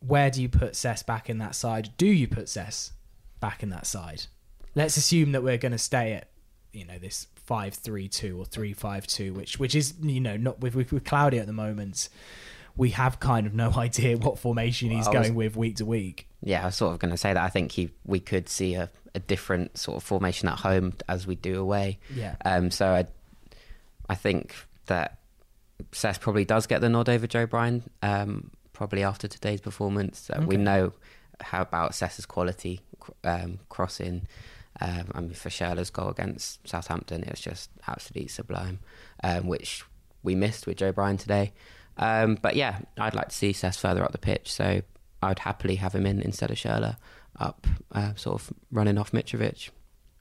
[0.00, 1.90] where do you put Sess back in that side?
[1.96, 2.92] Do you put Sess
[3.40, 4.24] back in that side?
[4.74, 6.28] Let's assume that we're going to stay at,
[6.72, 11.04] you know, this five-three-two or three-five-two, which which is you know not with with, with
[11.04, 12.08] Claudio at the moment.
[12.76, 15.76] We have kind of no idea what formation he's Well, I was- going with week
[15.76, 16.28] to week.
[16.42, 17.42] Yeah, I was sort of going to say that.
[17.42, 21.26] I think he, we could see a, a different sort of formation at home as
[21.26, 21.98] we do away.
[22.14, 22.36] Yeah.
[22.44, 22.70] Um.
[22.70, 23.06] So I,
[24.08, 24.54] I think
[24.86, 25.18] that
[25.92, 27.82] Sess probably does get the nod over Joe Bryan.
[28.02, 28.50] Um.
[28.72, 30.92] Probably after today's performance, uh, we know
[31.40, 32.82] how about Sess's quality
[33.24, 34.26] um, crossing.
[34.80, 38.80] Um, I mean, for Schürrle's goal against Southampton, it was just absolutely sublime,
[39.22, 39.84] um, which
[40.22, 41.52] we missed with Joe Bryan today.
[41.96, 44.82] Um, but yeah, I'd like to see Sess further up the pitch, so
[45.22, 46.96] I'd happily have him in instead of Schürrle
[47.38, 49.70] up, uh, sort of running off Mitrovic.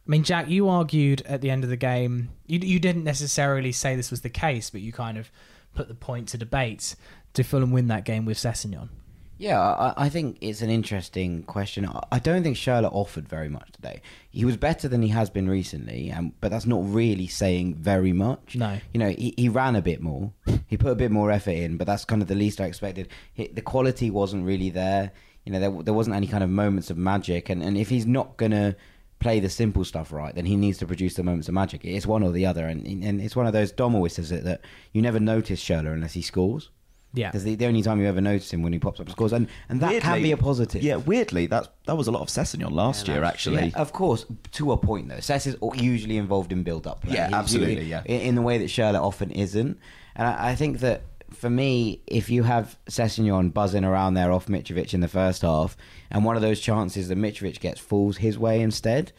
[0.07, 2.29] I mean, Jack, you argued at the end of the game.
[2.45, 5.31] You you didn't necessarily say this was the case, but you kind of
[5.73, 6.95] put the point to debate.
[7.33, 8.89] Did Fulham win that game with Sessegnon?
[9.37, 11.85] Yeah, I, I think it's an interesting question.
[12.11, 14.01] I- don't think Schürrle offered very much today.
[14.31, 18.13] He was better than he has been recently, um, but that's not really saying very
[18.13, 18.55] much.
[18.55, 18.79] No.
[18.93, 20.31] You know, he, he ran a bit more.
[20.67, 23.09] He put a bit more effort in, but that's kind of the least I expected.
[23.33, 25.11] He, the quality wasn't really there.
[25.45, 27.49] You know, there, there wasn't any kind of moments of magic.
[27.49, 28.75] And, and if he's not going to
[29.19, 31.85] play the simple stuff right, then he needs to produce the moments of magic.
[31.85, 32.65] It's one or the other.
[32.65, 34.61] And, and it's one of those, Dom always says it, that
[34.93, 36.71] you never notice Schürrle unless he scores.
[37.15, 37.29] Yeah.
[37.29, 39.33] Because the, the only time you ever notice him when he pops up and scores,
[39.33, 40.83] and, and that can be a positive.
[40.83, 43.67] Yeah, weirdly, that that was a lot of Sessegnon last year, actually.
[43.67, 45.19] Yeah, of course, to a point though.
[45.19, 47.13] Sess is usually involved in build-up play.
[47.15, 48.03] Yeah, He's absolutely, usually- yeah.
[48.05, 49.79] In, in the way that Schürrle often isn't,
[50.15, 51.01] and I, I think that
[51.31, 55.75] for me, if you have Sessegnon buzzing around there off Mitrovic in the first half,
[56.11, 59.11] and one of those chances that Mitrovic gets falls his way instead,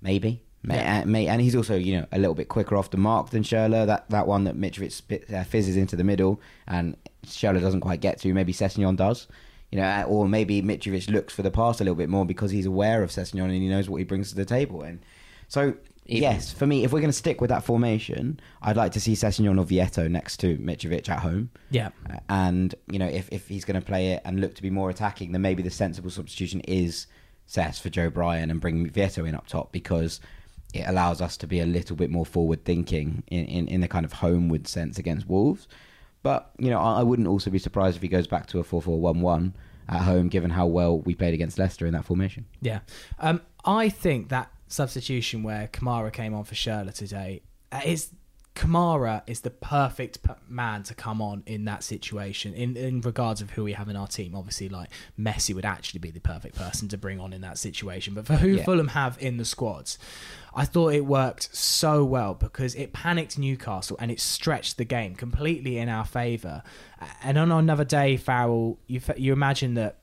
[0.00, 0.42] maybe.
[0.62, 1.00] May, Yeah.
[1.00, 3.42] uh, may, and he's also, you know, a little bit quicker off the mark than
[3.42, 3.86] Schürrle.
[3.86, 8.00] That that one that Mitrovic spit, uh, fizzes into the middle, and Schürrle doesn't quite
[8.00, 8.32] get to.
[8.34, 9.26] Maybe Sessegnon does,
[9.70, 12.50] you know, uh, or maybe Mitrovic looks for the pass a little bit more because
[12.50, 14.82] he's aware of Sessegnon and he knows what he brings to the table.
[14.82, 15.00] And
[15.48, 15.74] so,
[16.06, 19.00] Even- yes, for me, if we're going to stick with that formation, I'd like to
[19.00, 21.50] see Sessegnon or Vietto next to Mitrovic at home.
[21.70, 21.90] Yeah.
[22.08, 24.70] Uh, And you know, if if he's going to play it and look to be
[24.70, 27.06] more attacking, then maybe the sensible substitution is
[27.46, 30.20] Sess for Joe Bryan and bring Vietto in up top because
[30.72, 33.88] it allows us to be a little bit more forward thinking in, in, in the
[33.88, 35.66] kind of homeward sense against Wolves.
[36.22, 39.52] But you know, I, wouldn't also be surprised if he goes back to a 4-4-1-1
[39.88, 42.44] at home, given how well we played against Leicester in that formation.
[42.60, 42.80] Yeah.
[43.18, 48.10] Um, I think that substitution where Kamara came on for Schürrle today uh, is
[48.54, 53.50] Kamara is the perfect man to come on in that situation in, in regards of
[53.50, 54.34] who we have in our team.
[54.34, 58.12] Obviously, like Messi would actually be the perfect person to bring on in that situation.
[58.14, 58.64] But for who Yeah.
[58.64, 59.98] Fulham have in the squads,
[60.52, 65.14] I thought it worked so well because it panicked Newcastle and it stretched the game
[65.14, 66.64] completely in our favour.
[67.22, 69.99] And on another day, Farrell, you you imagine that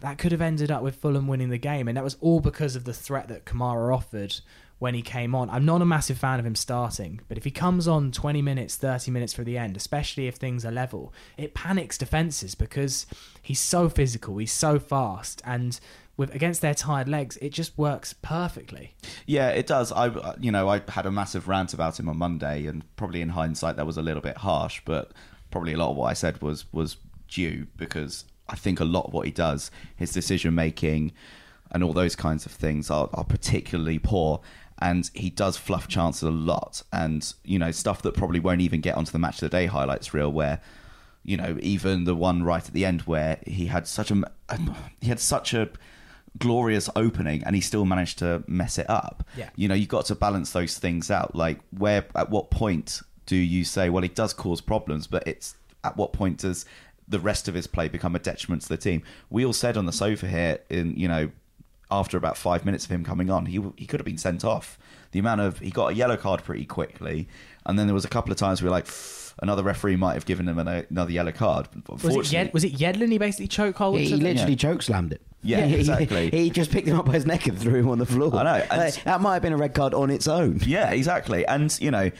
[0.00, 2.76] that could have ended up with Fulham winning the game, and that was all because
[2.76, 4.40] of the threat that Kamara offered
[4.78, 5.50] when he came on.
[5.50, 8.76] I'm not a massive fan of him starting, but if he comes on 20 minutes,
[8.76, 13.06] 30 minutes for the end, especially if things are level, it panics defenses because
[13.42, 15.80] he's so physical, he's so fast, and
[16.16, 18.94] with against their tired legs, it just works perfectly.
[19.26, 19.92] Yeah, it does.
[19.92, 23.20] I, uh, you know, I had a massive rant about him on Monday, and probably
[23.22, 25.12] in hindsight that was a little bit harsh, but
[25.50, 26.96] probably a lot of what I said was was
[27.28, 31.12] due because I think a lot of what he does, his decision making,
[31.70, 34.40] and all those kinds of things are, are particularly poor.
[34.80, 38.80] and he does fluff chances a lot, and you know stuff that probably won't even
[38.80, 40.60] get onto the match of the day highlights reel, where
[41.24, 44.74] you know even the one right at the end where he had such a um,
[45.00, 45.68] he had such a
[46.38, 49.26] glorious opening and he still managed to mess it up.
[49.36, 49.50] Yeah.
[49.56, 51.34] You know, you've got to balance those things out.
[51.34, 55.56] Like where at what point do you say, well, it does cause problems, but it's
[55.82, 56.64] at what point does
[57.08, 59.02] the rest of his play become a detriment to the team?
[59.30, 61.30] We all said on the sofa here in, you know,
[61.90, 64.78] after about five minutes of him coming on, he he could have been sent off.
[65.12, 67.28] The amount of he got a yellow card pretty quickly,
[67.64, 68.86] and then there was a couple of times we were like,
[69.40, 71.66] another referee might have given him an, another yellow card.
[71.68, 73.98] Was it, Unfortunately- Yed, was it Yedlin he basically chokehold?
[73.98, 74.56] He to the- literally Yeah.
[74.56, 75.22] choke slammed it.
[75.42, 76.28] Yeah, He- exactly.
[76.30, 78.34] He, just picked him up by his neck and threw him on the floor.
[78.36, 80.60] I know, and- Like, that might have been a red card on its own.
[80.66, 81.46] Yeah, exactly.
[81.46, 82.10] And you know,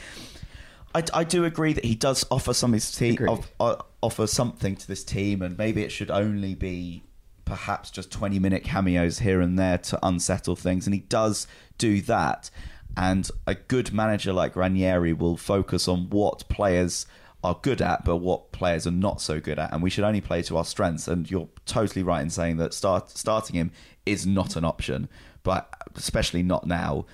[0.98, 4.74] I, I do agree that he does offer some his team off, uh, offer something
[4.76, 7.04] to this team, and maybe it should only be
[7.44, 11.46] perhaps just twenty minute cameos here and there to unsettle things, and he does
[11.78, 12.50] do that.
[12.96, 17.06] And a good manager like Ranieri will focus on what players
[17.44, 20.20] are good at, but what players are not so good at, and we should only
[20.20, 21.06] play to our strengths.
[21.06, 23.70] And you're totally right in saying that start starting him
[24.04, 25.08] is not an option,
[25.44, 27.06] but especially not now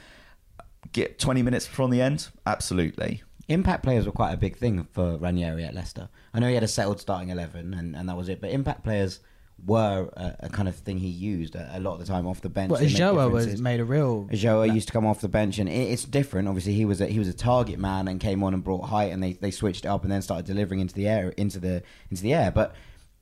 [0.93, 2.29] get 20 minutes from the end?
[2.47, 3.23] Absolutely.
[3.49, 6.09] Impact players were quite a big thing for Ranieri at Leicester.
[6.33, 8.83] I know he had a settled starting 11 and, and that was it, but impact
[8.85, 9.21] players
[9.65, 12.41] were a, a kind of thing he used a, a lot of the time off
[12.41, 12.71] the bench.
[12.71, 14.25] Well, to make Ulloa was made a real.
[14.33, 16.49] Ulloa used to come off the bench, and it, it's different.
[16.49, 19.13] Obviously, he was a, he was a target man and came on and brought height,
[19.13, 21.83] and they, they switched it up and then started delivering into the air into the
[22.11, 22.51] into the air.
[22.51, 22.75] But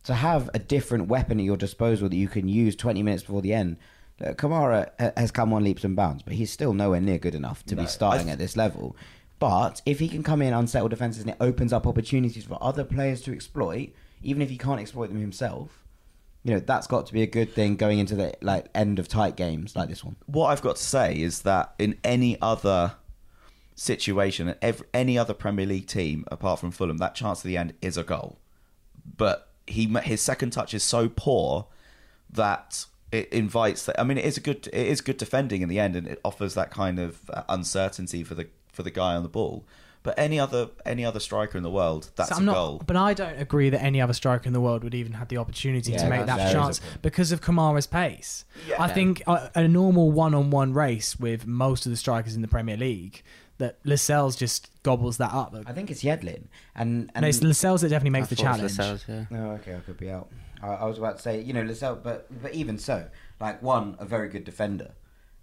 [0.05, 3.43] to have a different weapon at your disposal that you can use 20 minutes before
[3.43, 3.77] the end,
[4.25, 7.65] uh, Kamara has come on leaps and bounds, but he's still nowhere near good enough
[7.67, 8.97] to No, be starting I- at this level.
[9.43, 12.85] But if he can come in unsettled defenses and it opens up opportunities for other
[12.85, 15.85] players to exploit, even if he can't exploit them himself,
[16.45, 19.09] you know that's got to be a good thing going into the like end of
[19.09, 20.15] tight games like this one.
[20.27, 22.95] What I've got to say is that in any other
[23.75, 27.75] situation, every, any other Premier League team apart from Fulham, that chance at the end
[27.83, 28.39] is a goal.
[29.17, 31.67] But he his second touch is so poor
[32.31, 33.99] that it invites that.
[33.99, 36.21] I mean, it is a good it is good defending in the end, and it
[36.25, 39.65] offers that kind of uh, uncertainty for the for the guy on the ball.
[40.05, 42.83] But any other any other striker in the world, that's So a I'm not, goal.
[42.85, 45.37] but I don't agree that any other striker in the world would even have the
[45.37, 48.45] opportunity Yeah, to make that's- that there is a chance because of Kamara's pace.
[48.69, 48.83] Yeah.
[48.83, 52.77] I think a, a normal one-on-one race with most of the strikers in the Premier
[52.77, 53.23] League,
[53.59, 55.55] that Lascelles just gobbles that up.
[55.67, 58.43] I think it's Yedlin, and and no, it's Lascelles that definitely makes I the thought
[58.57, 58.79] challenge.
[58.79, 59.25] Lascelles, yeah.
[59.31, 60.29] Oh, okay, I could be out.
[60.61, 63.07] I, I was about to say, you know, Lascelles, but but even so,
[63.39, 64.91] like one, a very good defender,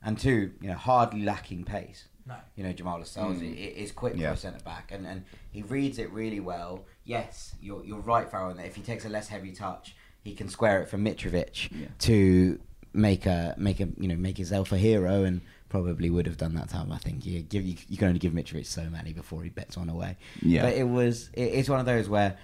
[0.04, 2.09] and two, you know, hardly lacking pace.
[2.30, 2.36] No.
[2.56, 3.44] You know, Jamal Lascelles hmm.
[3.46, 4.30] i- i- is quick Yeah.
[4.30, 6.86] for a centre back, and, and he reads it really well.
[7.04, 10.34] Yes, you're you're right, Farrell, in that if he takes a less heavy touch, he
[10.36, 11.88] can square it from Mitrovic Yeah.
[12.00, 12.60] to
[12.94, 16.56] make a make a you know make himself a hero, and probably would have done
[16.56, 16.92] that time.
[16.92, 19.78] I think you give you, you can only give Mitrovic so many before he bets
[19.78, 20.18] one away.
[20.42, 20.64] Yeah.
[20.64, 22.38] but it was it, it's one of those where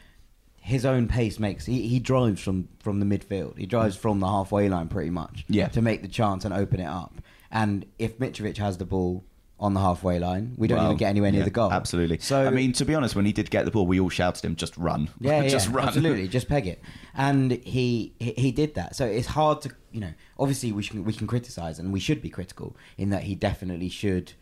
[0.61, 3.57] his own pace makes he, he drives from from the midfield.
[3.57, 5.67] He drives from the halfway line pretty much Yeah.
[5.69, 7.21] to make the chance and open it up.
[7.51, 9.23] And if Mitrovic has the ball
[9.59, 11.71] on the halfway line, we don't Well, even get anywhere near yeah, the goal.
[11.71, 12.19] Absolutely.
[12.19, 14.43] So I mean, to be honest, when he did get the ball, we all shouted
[14.43, 15.09] him, "Just run!
[15.19, 16.81] yeah, yeah, just run!" absolutely, just peg it.
[17.15, 18.95] And he, he he did that.
[18.95, 20.13] So it's hard to you know.
[20.37, 23.89] Obviously, we can we can criticize and we should be critical in that he definitely
[23.89, 24.33] should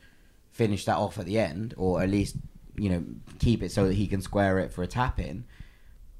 [0.52, 2.36] finish that off at the end, or at least
[2.76, 3.04] you know
[3.38, 5.44] keep it so that he can square it for a tap in.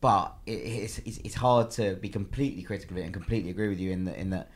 [0.02, 3.70] But it, it's, it's it's hard to be completely critical of it and completely agree
[3.70, 4.52] with you in that in that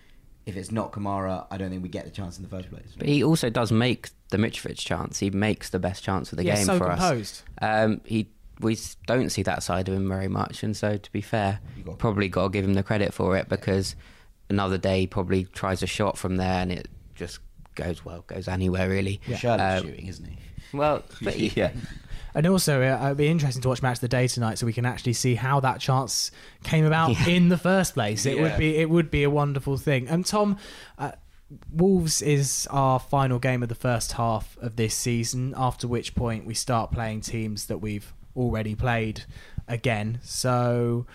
[0.48, 2.88] if it's not Kamara, I don't think we get the chance in the first place.
[2.98, 5.20] But he also does make the Mitrovic chance.
[5.20, 7.44] He makes the best chance of the yeah, game so for us.
[7.62, 8.30] Um, he
[8.60, 11.84] we don't see that side of him very much, and so to be fair, You
[11.84, 13.96] got- probably got to give him the credit for it because
[14.50, 17.40] another day he probably tries a shot from there and it just
[17.76, 19.22] goes well, goes anywhere really.
[19.28, 19.38] Yeah.
[19.38, 20.38] Sherlock's Um, shooting, isn't he?
[20.74, 21.72] Well, but he- yeah,
[22.38, 24.72] And also, uh, it'd be interesting to watch Match of the Day tonight, so we
[24.74, 26.30] can actually see how that chance
[26.64, 27.30] came about Yeah.
[27.30, 28.28] in the first place.
[28.28, 30.08] It would be it would be a wonderful thing.
[30.08, 30.58] And Tom,
[31.00, 31.14] uh,
[31.72, 35.56] Wolves is our final game of the first half of this season.
[35.58, 39.24] After which point we start playing teams that we've already played
[39.68, 40.20] again.
[40.22, 41.08] So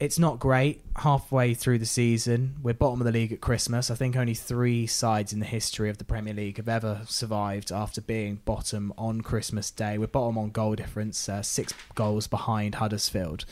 [0.00, 2.56] it's not great halfway through the season.
[2.62, 3.90] We're bottom of the league at Christmas.
[3.90, 7.70] I think only three sides in the history of the Premier League have ever survived
[7.70, 9.96] after being bottom on Christmas Day.
[9.96, 13.44] We're bottom on goal difference, uh, six goals behind Huddersfield.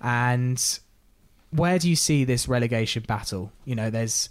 [0.00, 0.78] And
[1.50, 3.52] where do you see this relegation battle?
[3.66, 4.30] You know, there's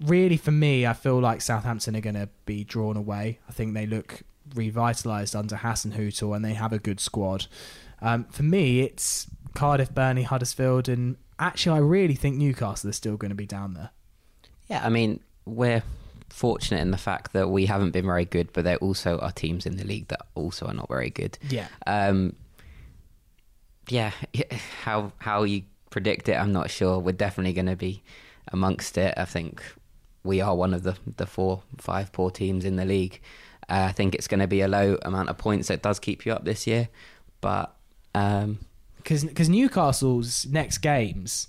[0.00, 3.40] really for me, I feel like Southampton are going to be drawn away.
[3.46, 4.22] I think they look
[4.54, 7.46] revitalised under Hasenhüttl and they have a good squad.
[8.00, 13.16] Um, for me, it's Cardiff, Burnley, Huddersfield, and actually, I really think Newcastle is still
[13.16, 13.90] going to be down there.
[14.68, 15.82] yeah, I mean we're
[16.28, 19.66] fortunate in the fact that we haven't been very good, but there also are teams
[19.66, 21.38] in the league that also are not very good.
[21.50, 21.66] Yeah.
[21.86, 22.34] Um,
[23.88, 24.12] yeah,
[24.82, 26.98] how how you predict it, I'm not sure.
[26.98, 28.02] We're definitely going to be
[28.52, 29.14] amongst it.
[29.16, 29.62] I think
[30.24, 33.20] we are one of the the four, five poor teams in the league.
[33.68, 36.26] Uh, I think it's going to be a low amount of points that does keep
[36.26, 36.88] you up this year,
[37.40, 37.74] but
[38.14, 38.58] um,
[39.02, 41.48] because Newcastle's next games,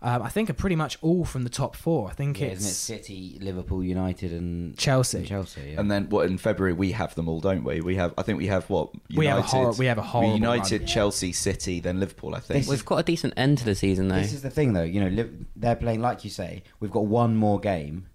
[0.00, 2.08] um, I think, are pretty much all from the top four.
[2.10, 5.18] I think Yeah, it's isn't it City, Liverpool, United, and Chelsea.
[5.18, 5.60] and Chelsea.
[5.72, 5.80] Yeah.
[5.80, 7.80] And then what in February we have them all, don't we?
[7.80, 10.02] We have I think we have what United, We have a hor- we have a
[10.02, 10.88] horrible United, run.
[10.88, 12.34] Chelsea, City, then Liverpool.
[12.34, 12.66] I think.
[12.66, 14.16] we've got a decent end to the season though.
[14.16, 14.82] This is the thing, though.
[14.82, 16.64] You know, Liv- they're playing like you say.
[16.80, 18.06] We've got one more game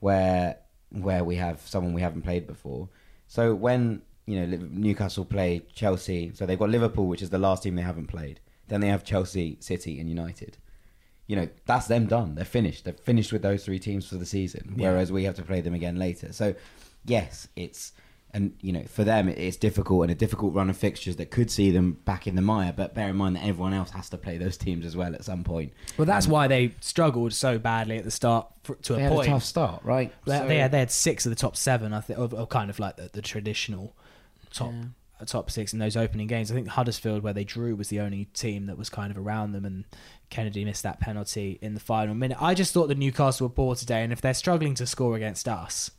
[0.00, 0.58] where
[0.90, 2.88] where we have someone we haven't played before.
[3.26, 7.62] So when you know Newcastle play Chelsea, so they've got Liverpool, which is the last
[7.62, 8.40] team they haven't played.
[8.68, 10.56] Then they have Chelsea, City, and United.
[11.28, 12.34] You know, that's them done.
[12.34, 12.84] They're finished.
[12.84, 14.74] They're finished with those three teams for the season.
[14.76, 14.90] Yeah.
[14.90, 16.32] Whereas we have to play them again later.
[16.32, 16.54] So
[17.04, 17.92] yes, it's
[18.34, 21.50] and you know for them it's difficult and a difficult run of fixtures that could
[21.50, 22.72] see them back in the mire.
[22.76, 25.24] But bear in mind that everyone else has to play those teams as well at
[25.24, 25.72] some point.
[25.96, 29.28] well, that's why they struggled so badly at the start for, to a point.
[29.28, 30.12] a tough start, right?
[30.26, 32.48] They, So- they, had, they had six of the top seven, I think, of, of
[32.48, 33.94] kind of like the, the traditional
[34.56, 34.84] top Yeah.
[35.20, 36.50] uh, top six in those opening games.
[36.50, 39.52] I think Huddersfield, where they drew, was the only team that was kind of around
[39.52, 39.84] them, and
[40.30, 42.38] Kenedy missed that penalty in the final minute.
[42.40, 45.48] I just thought that Newcastle were poor today, and if they're struggling to score against
[45.48, 45.90] us,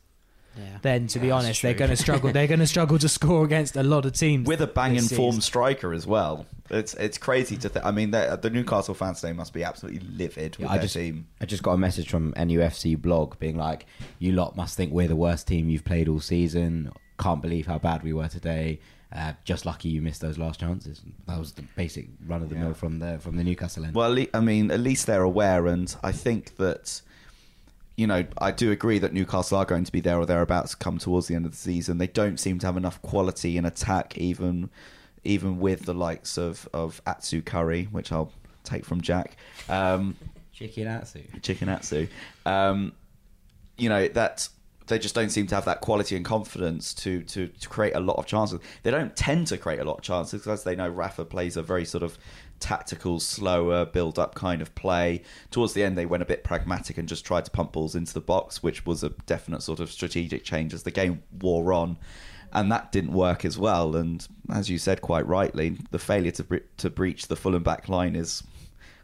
[0.56, 0.78] yeah.
[0.82, 2.32] then to be Yeah, that's honest, they're going to struggle.
[2.32, 5.12] they're going to struggle to score against a lot of teams with a banging this
[5.12, 6.46] form striker as well.
[6.70, 7.84] It's it's crazy to think.
[7.86, 10.82] I mean, the, the Newcastle fans today must be absolutely livid with Yeah, I their
[10.82, 11.26] just, team.
[11.40, 13.86] I just got a message from NUFC blog being like,
[14.18, 16.92] "You lot must think we're the worst team you've played all season.
[17.18, 18.80] Can't believe how bad we were today.
[19.10, 22.56] Uh, just lucky you missed those last chances." That was the basic run of the
[22.56, 23.94] mill from the from the Newcastle end.
[23.94, 27.02] Well, I mean, at least they're aware, and I think that.
[27.96, 30.98] You know, I do agree that Newcastle are going to be there or thereabouts come
[30.98, 31.98] towards the end of the season.
[31.98, 34.70] They don't seem to have enough quality in attack, even
[35.24, 38.32] even with the likes of, of Atsu Curry, which I'll
[38.64, 39.36] take from Jack.
[39.68, 40.16] Um,
[40.52, 41.22] Chicken Atsu.
[41.42, 42.08] Chicken Atsu.
[42.46, 42.92] Um,
[43.76, 44.48] you know that
[44.88, 48.00] they just don't seem to have that quality and confidence to, to, to create a
[48.00, 48.60] lot of chances.
[48.82, 51.62] They don't tend to create a lot of chances because they know Rafa plays a
[51.62, 52.18] very sort of
[52.60, 55.22] tactical, slower, build up kind of play.
[55.50, 58.14] Towards the end, they went a bit pragmatic and just tried to pump balls into
[58.14, 61.96] the box, which was a definite sort of strategic change as the game wore on.
[62.52, 63.94] And that didn't work as well.
[63.94, 67.64] And as you said quite rightly, the failure to bre- to breach the full and
[67.64, 68.42] back line is,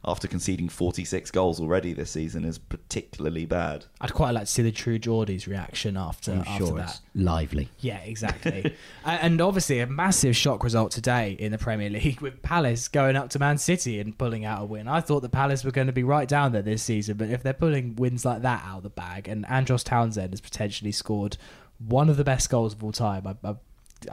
[0.06, 3.86] after conceding 46 goals already this season, is particularly bad.
[4.00, 6.90] I'd quite like to see the True Geordies reaction after I'm after sure that.
[6.90, 7.68] it's lively.
[7.80, 8.74] Yeah, exactly.
[9.06, 13.30] And obviously, a massive shock result today in the Premier League with Palace going up
[13.30, 14.88] to Man City and pulling out a win.
[14.88, 17.42] I thought the Palace were going to be right down there this season, but if
[17.42, 21.36] they're pulling wins like that out of the bag, and Andros Townsend has potentially scored
[21.78, 23.54] one of the best goals of all time, I, I,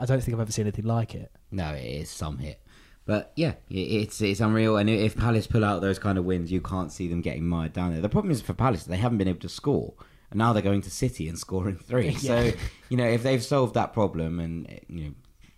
[0.00, 1.30] I don't think I've ever seen anything like it.
[1.50, 2.60] No, it is some hit.
[3.04, 4.76] But yeah, it's it's unreal.
[4.76, 7.72] And if Palace pull out those kind of wins, you can't see them getting mired
[7.72, 8.00] down there.
[8.00, 9.94] The problem is for Palace, they haven't been able to score.
[10.30, 12.10] And now they're going to City and scoring three.
[12.20, 12.50] Yeah.
[12.50, 12.52] So,
[12.88, 15.14] you know, if they've solved that problem and, you know,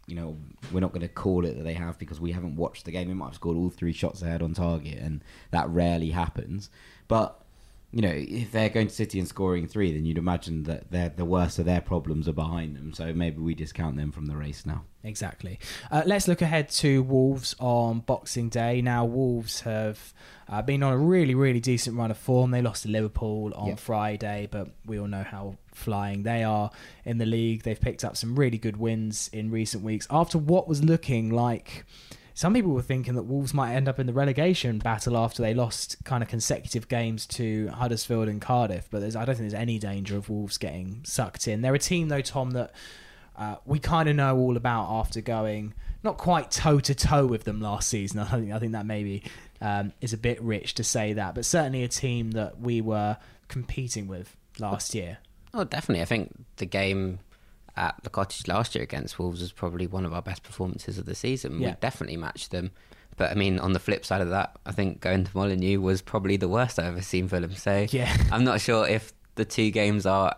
[0.07, 0.37] you know,
[0.73, 3.09] we're not going to call it that they have because we haven't watched the game.
[3.09, 6.69] They might have scored all three shots they had on target, and that rarely happens.
[7.09, 7.41] But
[7.95, 11.11] you know, if they're going to City and scoring three, then you'd imagine that they're,
[11.11, 12.93] the worst of their problems are behind them.
[12.93, 14.83] So maybe we discount them from the race now.
[15.05, 15.61] Exactly.
[15.93, 18.83] Uh, let's look ahead to Wolves on Boxing Day.
[18.83, 20.13] Now, Wolves have
[20.49, 22.51] uh, been on a really, really decent run of form.
[22.51, 23.75] They lost to Liverpool on Yeah.
[23.77, 26.73] Friday, but we all know how flying they are
[27.05, 27.63] in the league.
[27.63, 31.85] They've picked up some really good wins in recent weeks after what was looking like.
[32.37, 35.55] Some people were thinking that Wolves might end up in the relegation battle after they
[35.55, 39.79] lost kind of consecutive games to Huddersfield and Cardiff, but I don't think there's any
[39.79, 41.63] danger of Wolves getting sucked in.
[41.63, 42.73] They're a team, though, Tom, that
[43.37, 47.45] uh, we kind of know all about after going not quite toe to toe with
[47.45, 48.19] them last season.
[48.21, 49.23] I think I think that maybe
[49.61, 53.17] um, is a bit rich to say that, but certainly a team that we were
[53.47, 55.19] competing with last year.
[55.53, 56.03] Oh, definitely.
[56.03, 57.21] I think the game
[57.77, 61.07] at the cottage last year against Wolves was probably one of our best performances of
[61.07, 61.61] the season.
[61.61, 61.71] Yeah.
[61.71, 62.71] We definitely matched them.
[63.17, 66.03] But I mean, on the flip side of that, I think going to Molineux was
[66.03, 67.55] probably the worst I've ever seen Fulham.
[67.55, 68.15] So Yeah.
[68.33, 70.37] I'm not sure if the two games are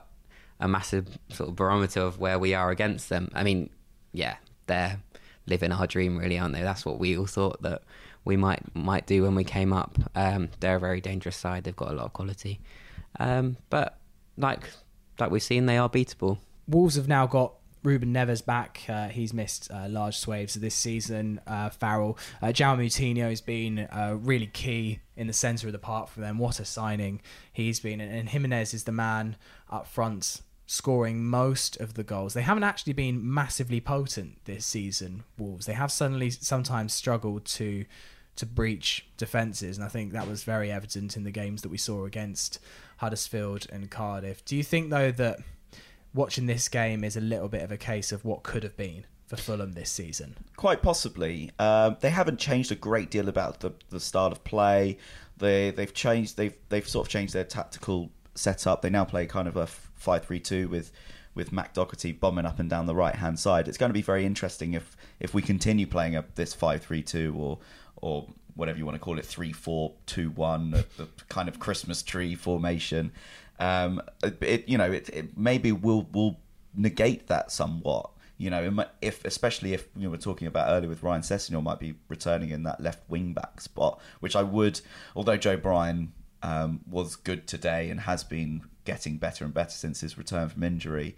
[0.60, 3.30] a massive sort of barometer of where we are against them.
[3.34, 3.70] I mean,
[4.12, 4.36] yeah,
[4.66, 5.00] they're
[5.46, 6.62] living our dream, really, aren't they?
[6.62, 7.82] That's what we all thought that
[8.24, 9.98] we might might do when we came up.
[10.14, 11.64] Um, they're a very dangerous side.
[11.64, 12.60] They've got a lot of quality,
[13.20, 13.98] um, but
[14.36, 14.68] like
[15.18, 16.38] like we've seen, they are beatable.
[16.68, 18.82] Wolves have now got Ruben Neves back.
[18.88, 21.40] Uh, he's missed uh, large swathes of this season.
[21.46, 25.78] Uh, Farrell, uh, João Moutinho has been uh, really key in the centre of the
[25.78, 26.38] park for them.
[26.38, 28.00] What a signing he's been.
[28.00, 29.36] And, and Jimenez is the man
[29.70, 32.34] up front scoring most of the goals.
[32.34, 35.66] They haven't actually been massively potent this season, Wolves.
[35.66, 37.84] They have suddenly sometimes struggled to
[38.34, 41.78] to breach defences, and I think that was very evident in the games that we
[41.78, 42.58] saw against
[42.98, 44.44] Huddersfield and Cardiff.
[44.44, 45.38] Do you think though that
[46.16, 49.04] watching this game is a little bit of a case of what could have been
[49.26, 50.36] for Fulham this season?
[50.56, 51.50] Quite possibly.
[51.58, 54.98] Um, they haven't changed a great deal about the, the start of play.
[55.36, 56.36] They they've changed.
[56.36, 58.82] They've they've sort of changed their tactical setup.
[58.82, 60.90] They now play kind of a five three two with
[61.34, 63.68] with Matt Doherty bombing up and down the right hand side.
[63.68, 67.02] It's going to be very interesting if if we continue playing a, this five three
[67.02, 67.58] two or
[67.96, 72.02] or whatever you want to call it three four two one the kind of Christmas
[72.02, 73.12] tree formation.
[73.58, 76.38] Um, it you know it, it maybe will will
[76.74, 78.10] negate that somewhat.
[78.38, 81.80] You know, if especially if you know, we're talking about earlier with Ryan Sessegnon might
[81.80, 84.80] be returning in that left wing back spot, which I would,
[85.14, 90.00] although Joe Bryan um, was good today and has been getting better and better since
[90.00, 91.16] his return from injury.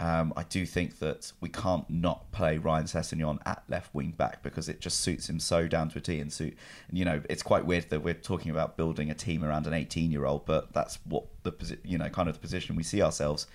[0.00, 4.42] Um, I do think that we can't not play Ryan Sessegnon at left wing back
[4.42, 6.18] because it just suits him so down to a T.
[6.20, 6.56] And suit,
[6.88, 9.74] and you know, it's quite weird that we're talking about building a team around an
[9.74, 13.02] 18 year old, but that's what the you know kind of the position we see
[13.02, 13.46] ourselves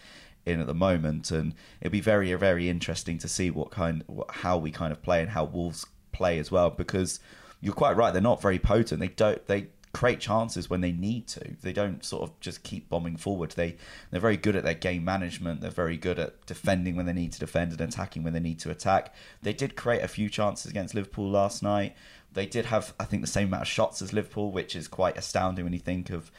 [0.45, 1.31] in at the moment.
[1.31, 5.01] And it'll be very very interesting to see what kind what, how we kind of
[5.01, 7.19] play and how Wolves play as well because
[7.59, 8.13] you're quite right.
[8.13, 8.99] They're not very potent.
[8.99, 9.43] They don't.
[9.47, 11.55] They create chances when they need to.
[11.61, 13.51] They don't sort of just keep bombing forward.
[13.51, 13.77] They
[14.11, 15.61] they're very good at their game management.
[15.61, 18.59] They're very good at defending when they need to defend and attacking when they need
[18.59, 19.15] to attack.
[19.41, 21.95] They did create a few chances against Liverpool last night.
[22.33, 25.17] They did have I think the same amount of shots as Liverpool, which is quite
[25.17, 26.29] astounding when you think of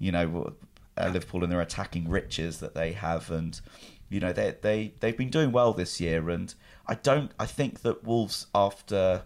[0.00, 0.52] you know
[0.98, 3.60] uh, Liverpool and their attacking riches that they have and
[4.08, 6.52] you know they they they've been doing well this year and
[6.88, 9.22] I don't I think that Wolves after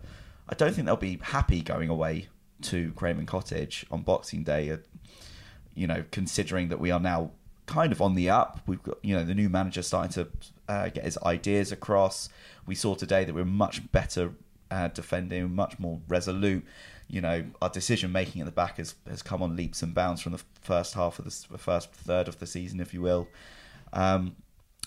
[0.47, 2.29] I don't think they'll be happy going away
[2.63, 4.79] to Craven Cottage on Boxing Day, uh,
[5.75, 7.31] you know, considering that we are now
[7.67, 8.61] kind of on the up.
[8.67, 10.29] We've got, you know, the new manager starting to
[10.69, 12.29] uh, get his ideas across.
[12.67, 14.33] We saw today that we're much better
[14.71, 16.65] uh, defending, much more resolute.
[17.09, 20.21] You know, our decision making at the back has, has come on leaps and bounds
[20.21, 23.29] from the first half of the, the first third of the season, if you will.
[23.93, 24.37] Um,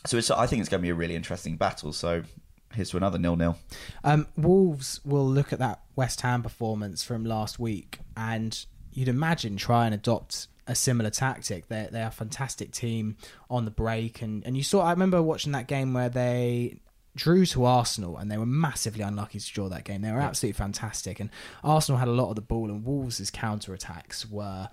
[0.05, 1.93] so I think it's going to be a really interesting battle.
[1.93, 2.23] So
[2.73, 3.57] here's to another nil nil.
[4.03, 9.57] Um, Wolves will look at that West Ham performance from last week, and you'd imagine
[9.57, 11.67] try and adopt a similar tactic.
[11.67, 13.17] They're they're a fantastic team
[13.49, 14.81] on the break, and and you saw.
[14.81, 16.79] I remember watching that game where they
[17.13, 20.01] drew to Arsenal and they were massively unlucky to draw that game.
[20.01, 21.29] They were absolutely fantastic, and
[21.63, 24.69] Arsenal had a lot of the ball, and Wolves' counter attacks were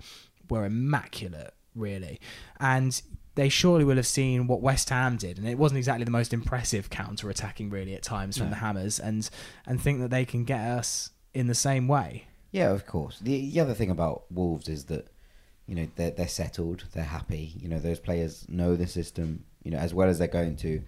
[0.49, 2.19] were immaculate, really.
[2.59, 3.01] And
[3.39, 6.33] they surely will have seen what West Ham did, and it wasn't exactly the most
[6.33, 8.49] impressive counter-attacking really at times from no.
[8.51, 9.29] the Hammers, and
[9.65, 12.25] and think that they can get us in the same way.
[12.51, 13.19] Yeah, of course.
[13.19, 15.07] The, the other thing about Wolves is that
[15.67, 17.53] you know they're they're settled, they're happy.
[17.57, 19.45] You know those players know the system.
[19.63, 20.81] You know as well as they're going to.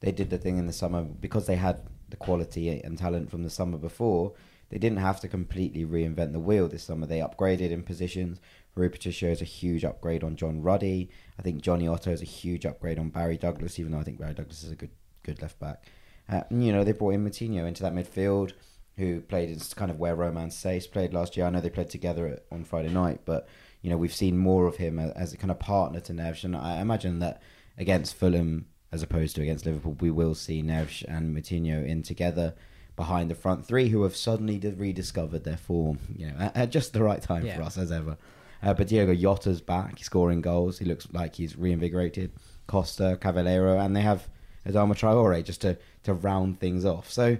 [0.00, 1.80] They did the thing in the summer because they had
[2.10, 4.34] the quality and talent from the summer before.
[4.68, 7.06] They didn't have to completely reinvent the wheel this summer.
[7.06, 8.40] They upgraded in positions,
[8.74, 11.10] Rui Patricio is a huge upgrade on John Ruddy.
[11.38, 14.18] I think Jonny Otto is a huge upgrade on Barry Douglas, even though I think
[14.18, 14.90] Barry Douglas is a good
[15.22, 15.86] good left back.
[16.28, 18.52] Uh, you know, they brought in Moutinho into that midfield,
[18.96, 21.46] who played in kind of where Romain Saïss played last year.
[21.46, 23.48] I know they played together at, on Friday night, but
[23.82, 26.44] you know we've seen more of him as, as a kind of partner to Neves,
[26.44, 27.42] and I imagine that
[27.78, 32.54] against Fulham as opposed to against Liverpool, we will see Neves and Moutinho in together
[32.94, 35.98] behind the front three, who have suddenly rediscovered their form.
[36.14, 37.56] You know, at, at just the right time yeah.
[37.56, 38.16] for us as ever.
[38.64, 40.78] Uh, but Diogo Jota's back, scoring goals.
[40.78, 42.32] He looks like he's reinvigorated.
[42.66, 44.28] Costa, Cavaleiro, and they have
[44.66, 47.10] Adama Traore just to, to round things off.
[47.10, 47.36] So,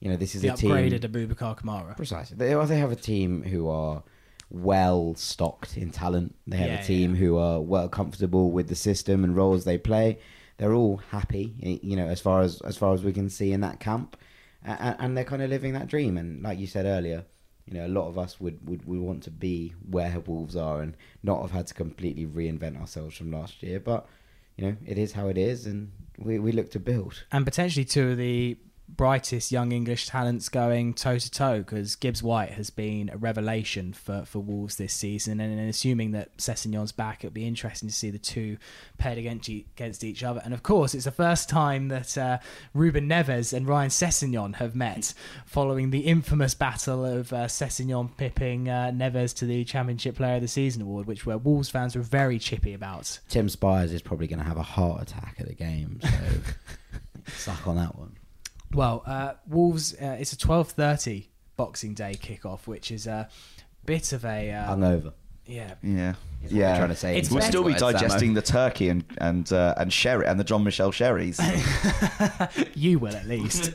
[0.00, 0.70] you know, this is they a team.
[0.70, 1.96] upgraded Aboubakar Kamara.
[1.96, 2.36] Precisely.
[2.36, 4.02] They, they have a team who are
[4.50, 6.34] well stocked in talent.
[6.46, 7.20] They have yeah, a team yeah.
[7.20, 10.18] who are well comfortable with the system and roles they play.
[10.58, 13.62] They're all happy, you know, as far as as far as we can see in
[13.62, 14.16] that camp,
[14.62, 16.16] and, and they're kind of living that dream.
[16.16, 17.24] And like you said earlier,
[17.66, 20.82] you know, a lot of us would, would, would want to be where Wolves are
[20.82, 23.80] and not have had to completely reinvent ourselves from last year.
[23.80, 24.06] But,
[24.56, 27.24] you know, it is how it is, and we, we look to build.
[27.30, 28.56] And potentially two of the
[29.02, 33.92] brightest young English talents going toe to toe because Gibbs White has been a revelation
[33.92, 35.40] for, for Wolves this season.
[35.40, 38.58] And, and assuming that Sessegnon's back, it'll be interesting to see the two
[38.98, 40.40] paired against, against each other.
[40.44, 42.38] And of course, it's the first time that uh,
[42.74, 45.14] Ruben Neves and Ryan Sessegnon have met
[45.46, 50.42] following the infamous battle of uh, Sessegnon pipping uh, Neves to the Championship Player of
[50.42, 53.18] the Season award, which where Wolves fans were very chippy about.
[53.28, 55.98] Tim Spiers is probably going to have a heart attack at the game.
[56.04, 56.08] So.
[57.26, 58.16] Suck on that one.
[58.74, 59.94] Well, uh, Wolves.
[59.94, 63.28] Uh, it's a twelve thirty Boxing Day kickoff, which is a
[63.84, 65.12] bit of a uh, Hungover.
[65.46, 65.74] yeah.
[65.82, 66.76] Yeah, Is what we're yeah.
[66.78, 67.16] trying to say.
[67.18, 70.26] It's We'll still be That's what it's digesting the turkey and and uh, and sherry
[70.26, 71.40] and the John Michelle sherries.
[72.74, 73.72] you will at least.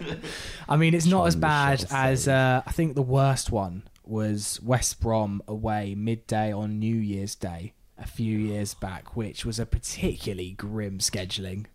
[0.67, 4.59] I mean, it's not as bad Michel as uh, I think the worst one was
[4.61, 9.65] West Brom away midday on New Year's Day a few years back, which was a
[9.65, 11.65] particularly grim scheduling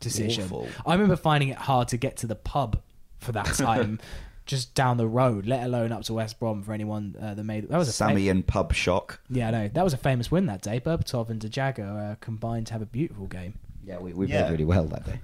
[0.00, 0.44] decision.
[0.44, 0.68] Awful.
[0.86, 2.80] I remember finding it hard to get to the pub
[3.18, 4.00] for that time.
[4.44, 7.68] Just down the road, let alone up to West Brom for anyone uh, that made
[7.68, 9.18] that was a Sammy and pub shock.
[9.28, 10.78] yeah, I know that was a famous win that day.
[10.78, 13.58] Berbatov and Djago uh, combined to have a beautiful game.
[13.86, 14.40] Yeah, we, we Yeah.
[14.42, 15.20] played really well that day.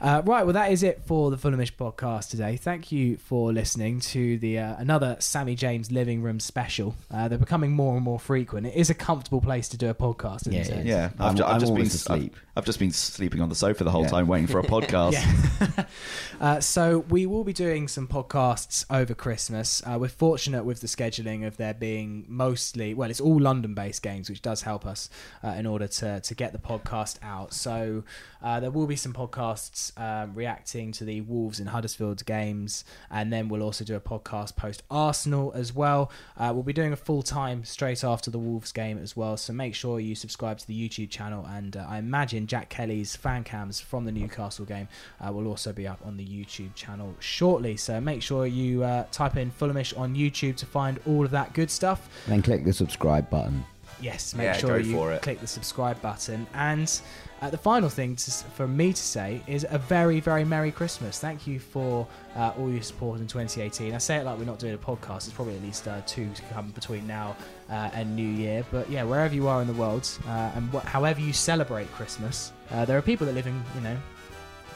[0.00, 2.56] Uh, right, well, that is it for the Fulhamish podcast today.
[2.56, 6.94] Thank you for listening to the uh, another Sammy James living room special.
[7.10, 8.66] Uh, they're becoming more and more frequent.
[8.68, 10.68] It is a comfortable place to do a podcast, isn't Yeah, it?
[10.70, 10.86] it is.
[10.86, 13.50] Yeah, I'm- I've, ju- I've I'm just been always I've- I've, just been sleeping on
[13.50, 14.08] the sofa the whole Yeah.
[14.08, 15.12] time waiting for a podcast.
[15.12, 15.84] Yeah.
[16.40, 19.82] uh, so we will be doing some podcasts over Christmas.
[19.86, 24.30] Uh, we're fortunate with the scheduling of there being mostly, well, it's all London-based games,
[24.30, 25.10] which does help us
[25.44, 27.52] uh, in order to to get the podcast out.
[27.52, 28.04] So
[28.42, 33.32] uh, there will be some podcasts um, reacting to the Wolves and Huddersfield games, and
[33.32, 36.10] then we'll also do a podcast post Arsenal as well.
[36.36, 39.36] Uh, we'll be doing a full time straight after the Wolves game as well.
[39.36, 43.16] So make sure you subscribe to the YouTube channel, and uh, I imagine Jack Kelly's
[43.16, 44.88] fan cams from the Newcastle game
[45.20, 47.76] uh, will also be up on the YouTube channel shortly.
[47.76, 51.52] So make sure you uh, type in Fulhamish on YouTube to find all of that
[51.54, 52.08] good stuff.
[52.26, 53.64] And then click the subscribe button.
[54.00, 56.46] Yes, make Yeah, sure you click the subscribe button.
[56.54, 57.00] And
[57.42, 61.18] uh, the final thing to, for me to say is a very, very Merry Christmas.
[61.18, 63.94] Thank you for uh, all your support in 2018.
[63.94, 65.26] I say it like we're not doing a podcast.
[65.26, 67.36] It's probably at least uh, two to come between now
[67.70, 68.64] uh, and New Year.
[68.70, 72.52] But yeah, wherever you are in the world uh, and wh- however you celebrate Christmas,
[72.70, 73.96] uh, there are people that live in, you know,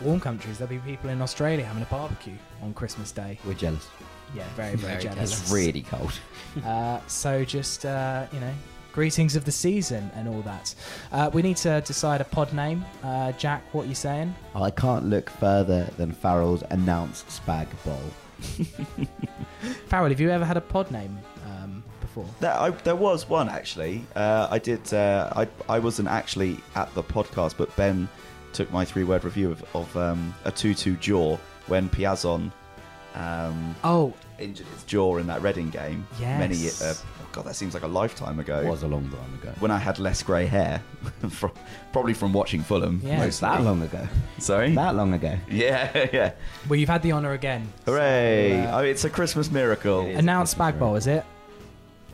[0.02, 0.58] warm countries.
[0.58, 3.38] There'll be people in Australia having a barbecue on Christmas Day.
[3.46, 3.86] We're jealous.
[4.34, 5.40] Yeah, very, very, Very jealous.
[5.40, 6.12] It's really cold.
[6.64, 8.52] Uh, so just uh, you know,
[8.92, 10.74] greetings of the season and all that.
[11.12, 12.84] Uh, we need to decide a pod name.
[13.02, 14.34] Uh, Jack, what you saying?
[14.54, 18.00] I can't look further than Farrell's announced spag bowl.
[19.86, 22.26] Farrell, have you ever had a pod name um, before?
[22.40, 24.04] There, I, there was one actually.
[24.16, 24.92] Uh, I did.
[24.92, 28.08] Uh, I I wasn't actually at the podcast, but Ben
[28.52, 31.36] took my three-word review of, of um, a two-two jaw
[31.68, 32.50] when Piazon
[33.14, 36.06] um, Oh, injured his jaw in that Reading game.
[36.18, 36.38] Yes.
[36.38, 36.56] Many.
[36.68, 38.60] Uh, oh God, that seems like a lifetime ago.
[38.60, 39.52] It was a long time ago.
[39.60, 40.82] when I had less grey hair,
[41.28, 41.52] from,
[41.92, 43.00] probably from watching Fulham.
[43.04, 43.18] Yeah.
[43.18, 43.48] mostly.
[43.48, 44.06] That long ago.
[44.38, 44.74] Sorry.
[44.74, 45.36] That long ago.
[45.50, 46.32] Yeah, yeah.
[46.68, 47.72] well, you've had the honour again.
[47.86, 48.50] Hooray!
[48.64, 50.06] So, uh, oh, it's a Christmas miracle.
[50.06, 50.18] It is.
[50.18, 51.24] announced Spag Bowl, is it?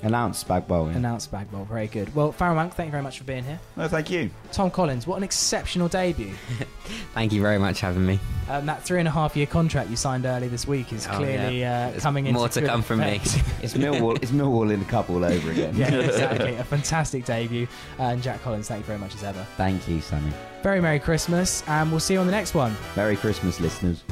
[0.02, 0.88] Announced spag bowl.
[0.90, 0.96] Yeah.
[0.96, 2.14] Announced Spag Bowl, very good.
[2.14, 3.58] Well, Farrell Monk, thank you very much for being here.
[3.76, 4.30] No, thank you.
[4.52, 6.32] Tom Collins, what an exceptional debut.
[7.14, 8.20] Thank you very much for having me.
[8.48, 11.16] Um, that three and a half year contract you signed early this week is Oh,
[11.16, 11.92] clearly yeah.
[11.96, 13.20] uh, coming into more to come from me.
[13.62, 14.22] It's Millwall.
[14.22, 15.74] it's Millwall in the cup all over again.
[15.76, 16.54] yeah, exactly.
[16.56, 17.66] A fantastic debut.
[17.98, 19.44] Uh, and Jack Collins, thank you very much as ever.
[19.56, 20.30] Thank you, Sammy.
[20.62, 22.76] Very Merry Christmas, and we'll see you on the next one.
[22.94, 24.04] Merry Christmas, listeners.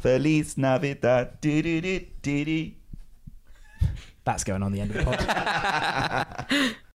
[0.00, 1.40] Feliz Navidad.
[1.40, 2.76] Dee-dee-dee-dee-dee.
[4.24, 6.74] That's going on the end of the podcast.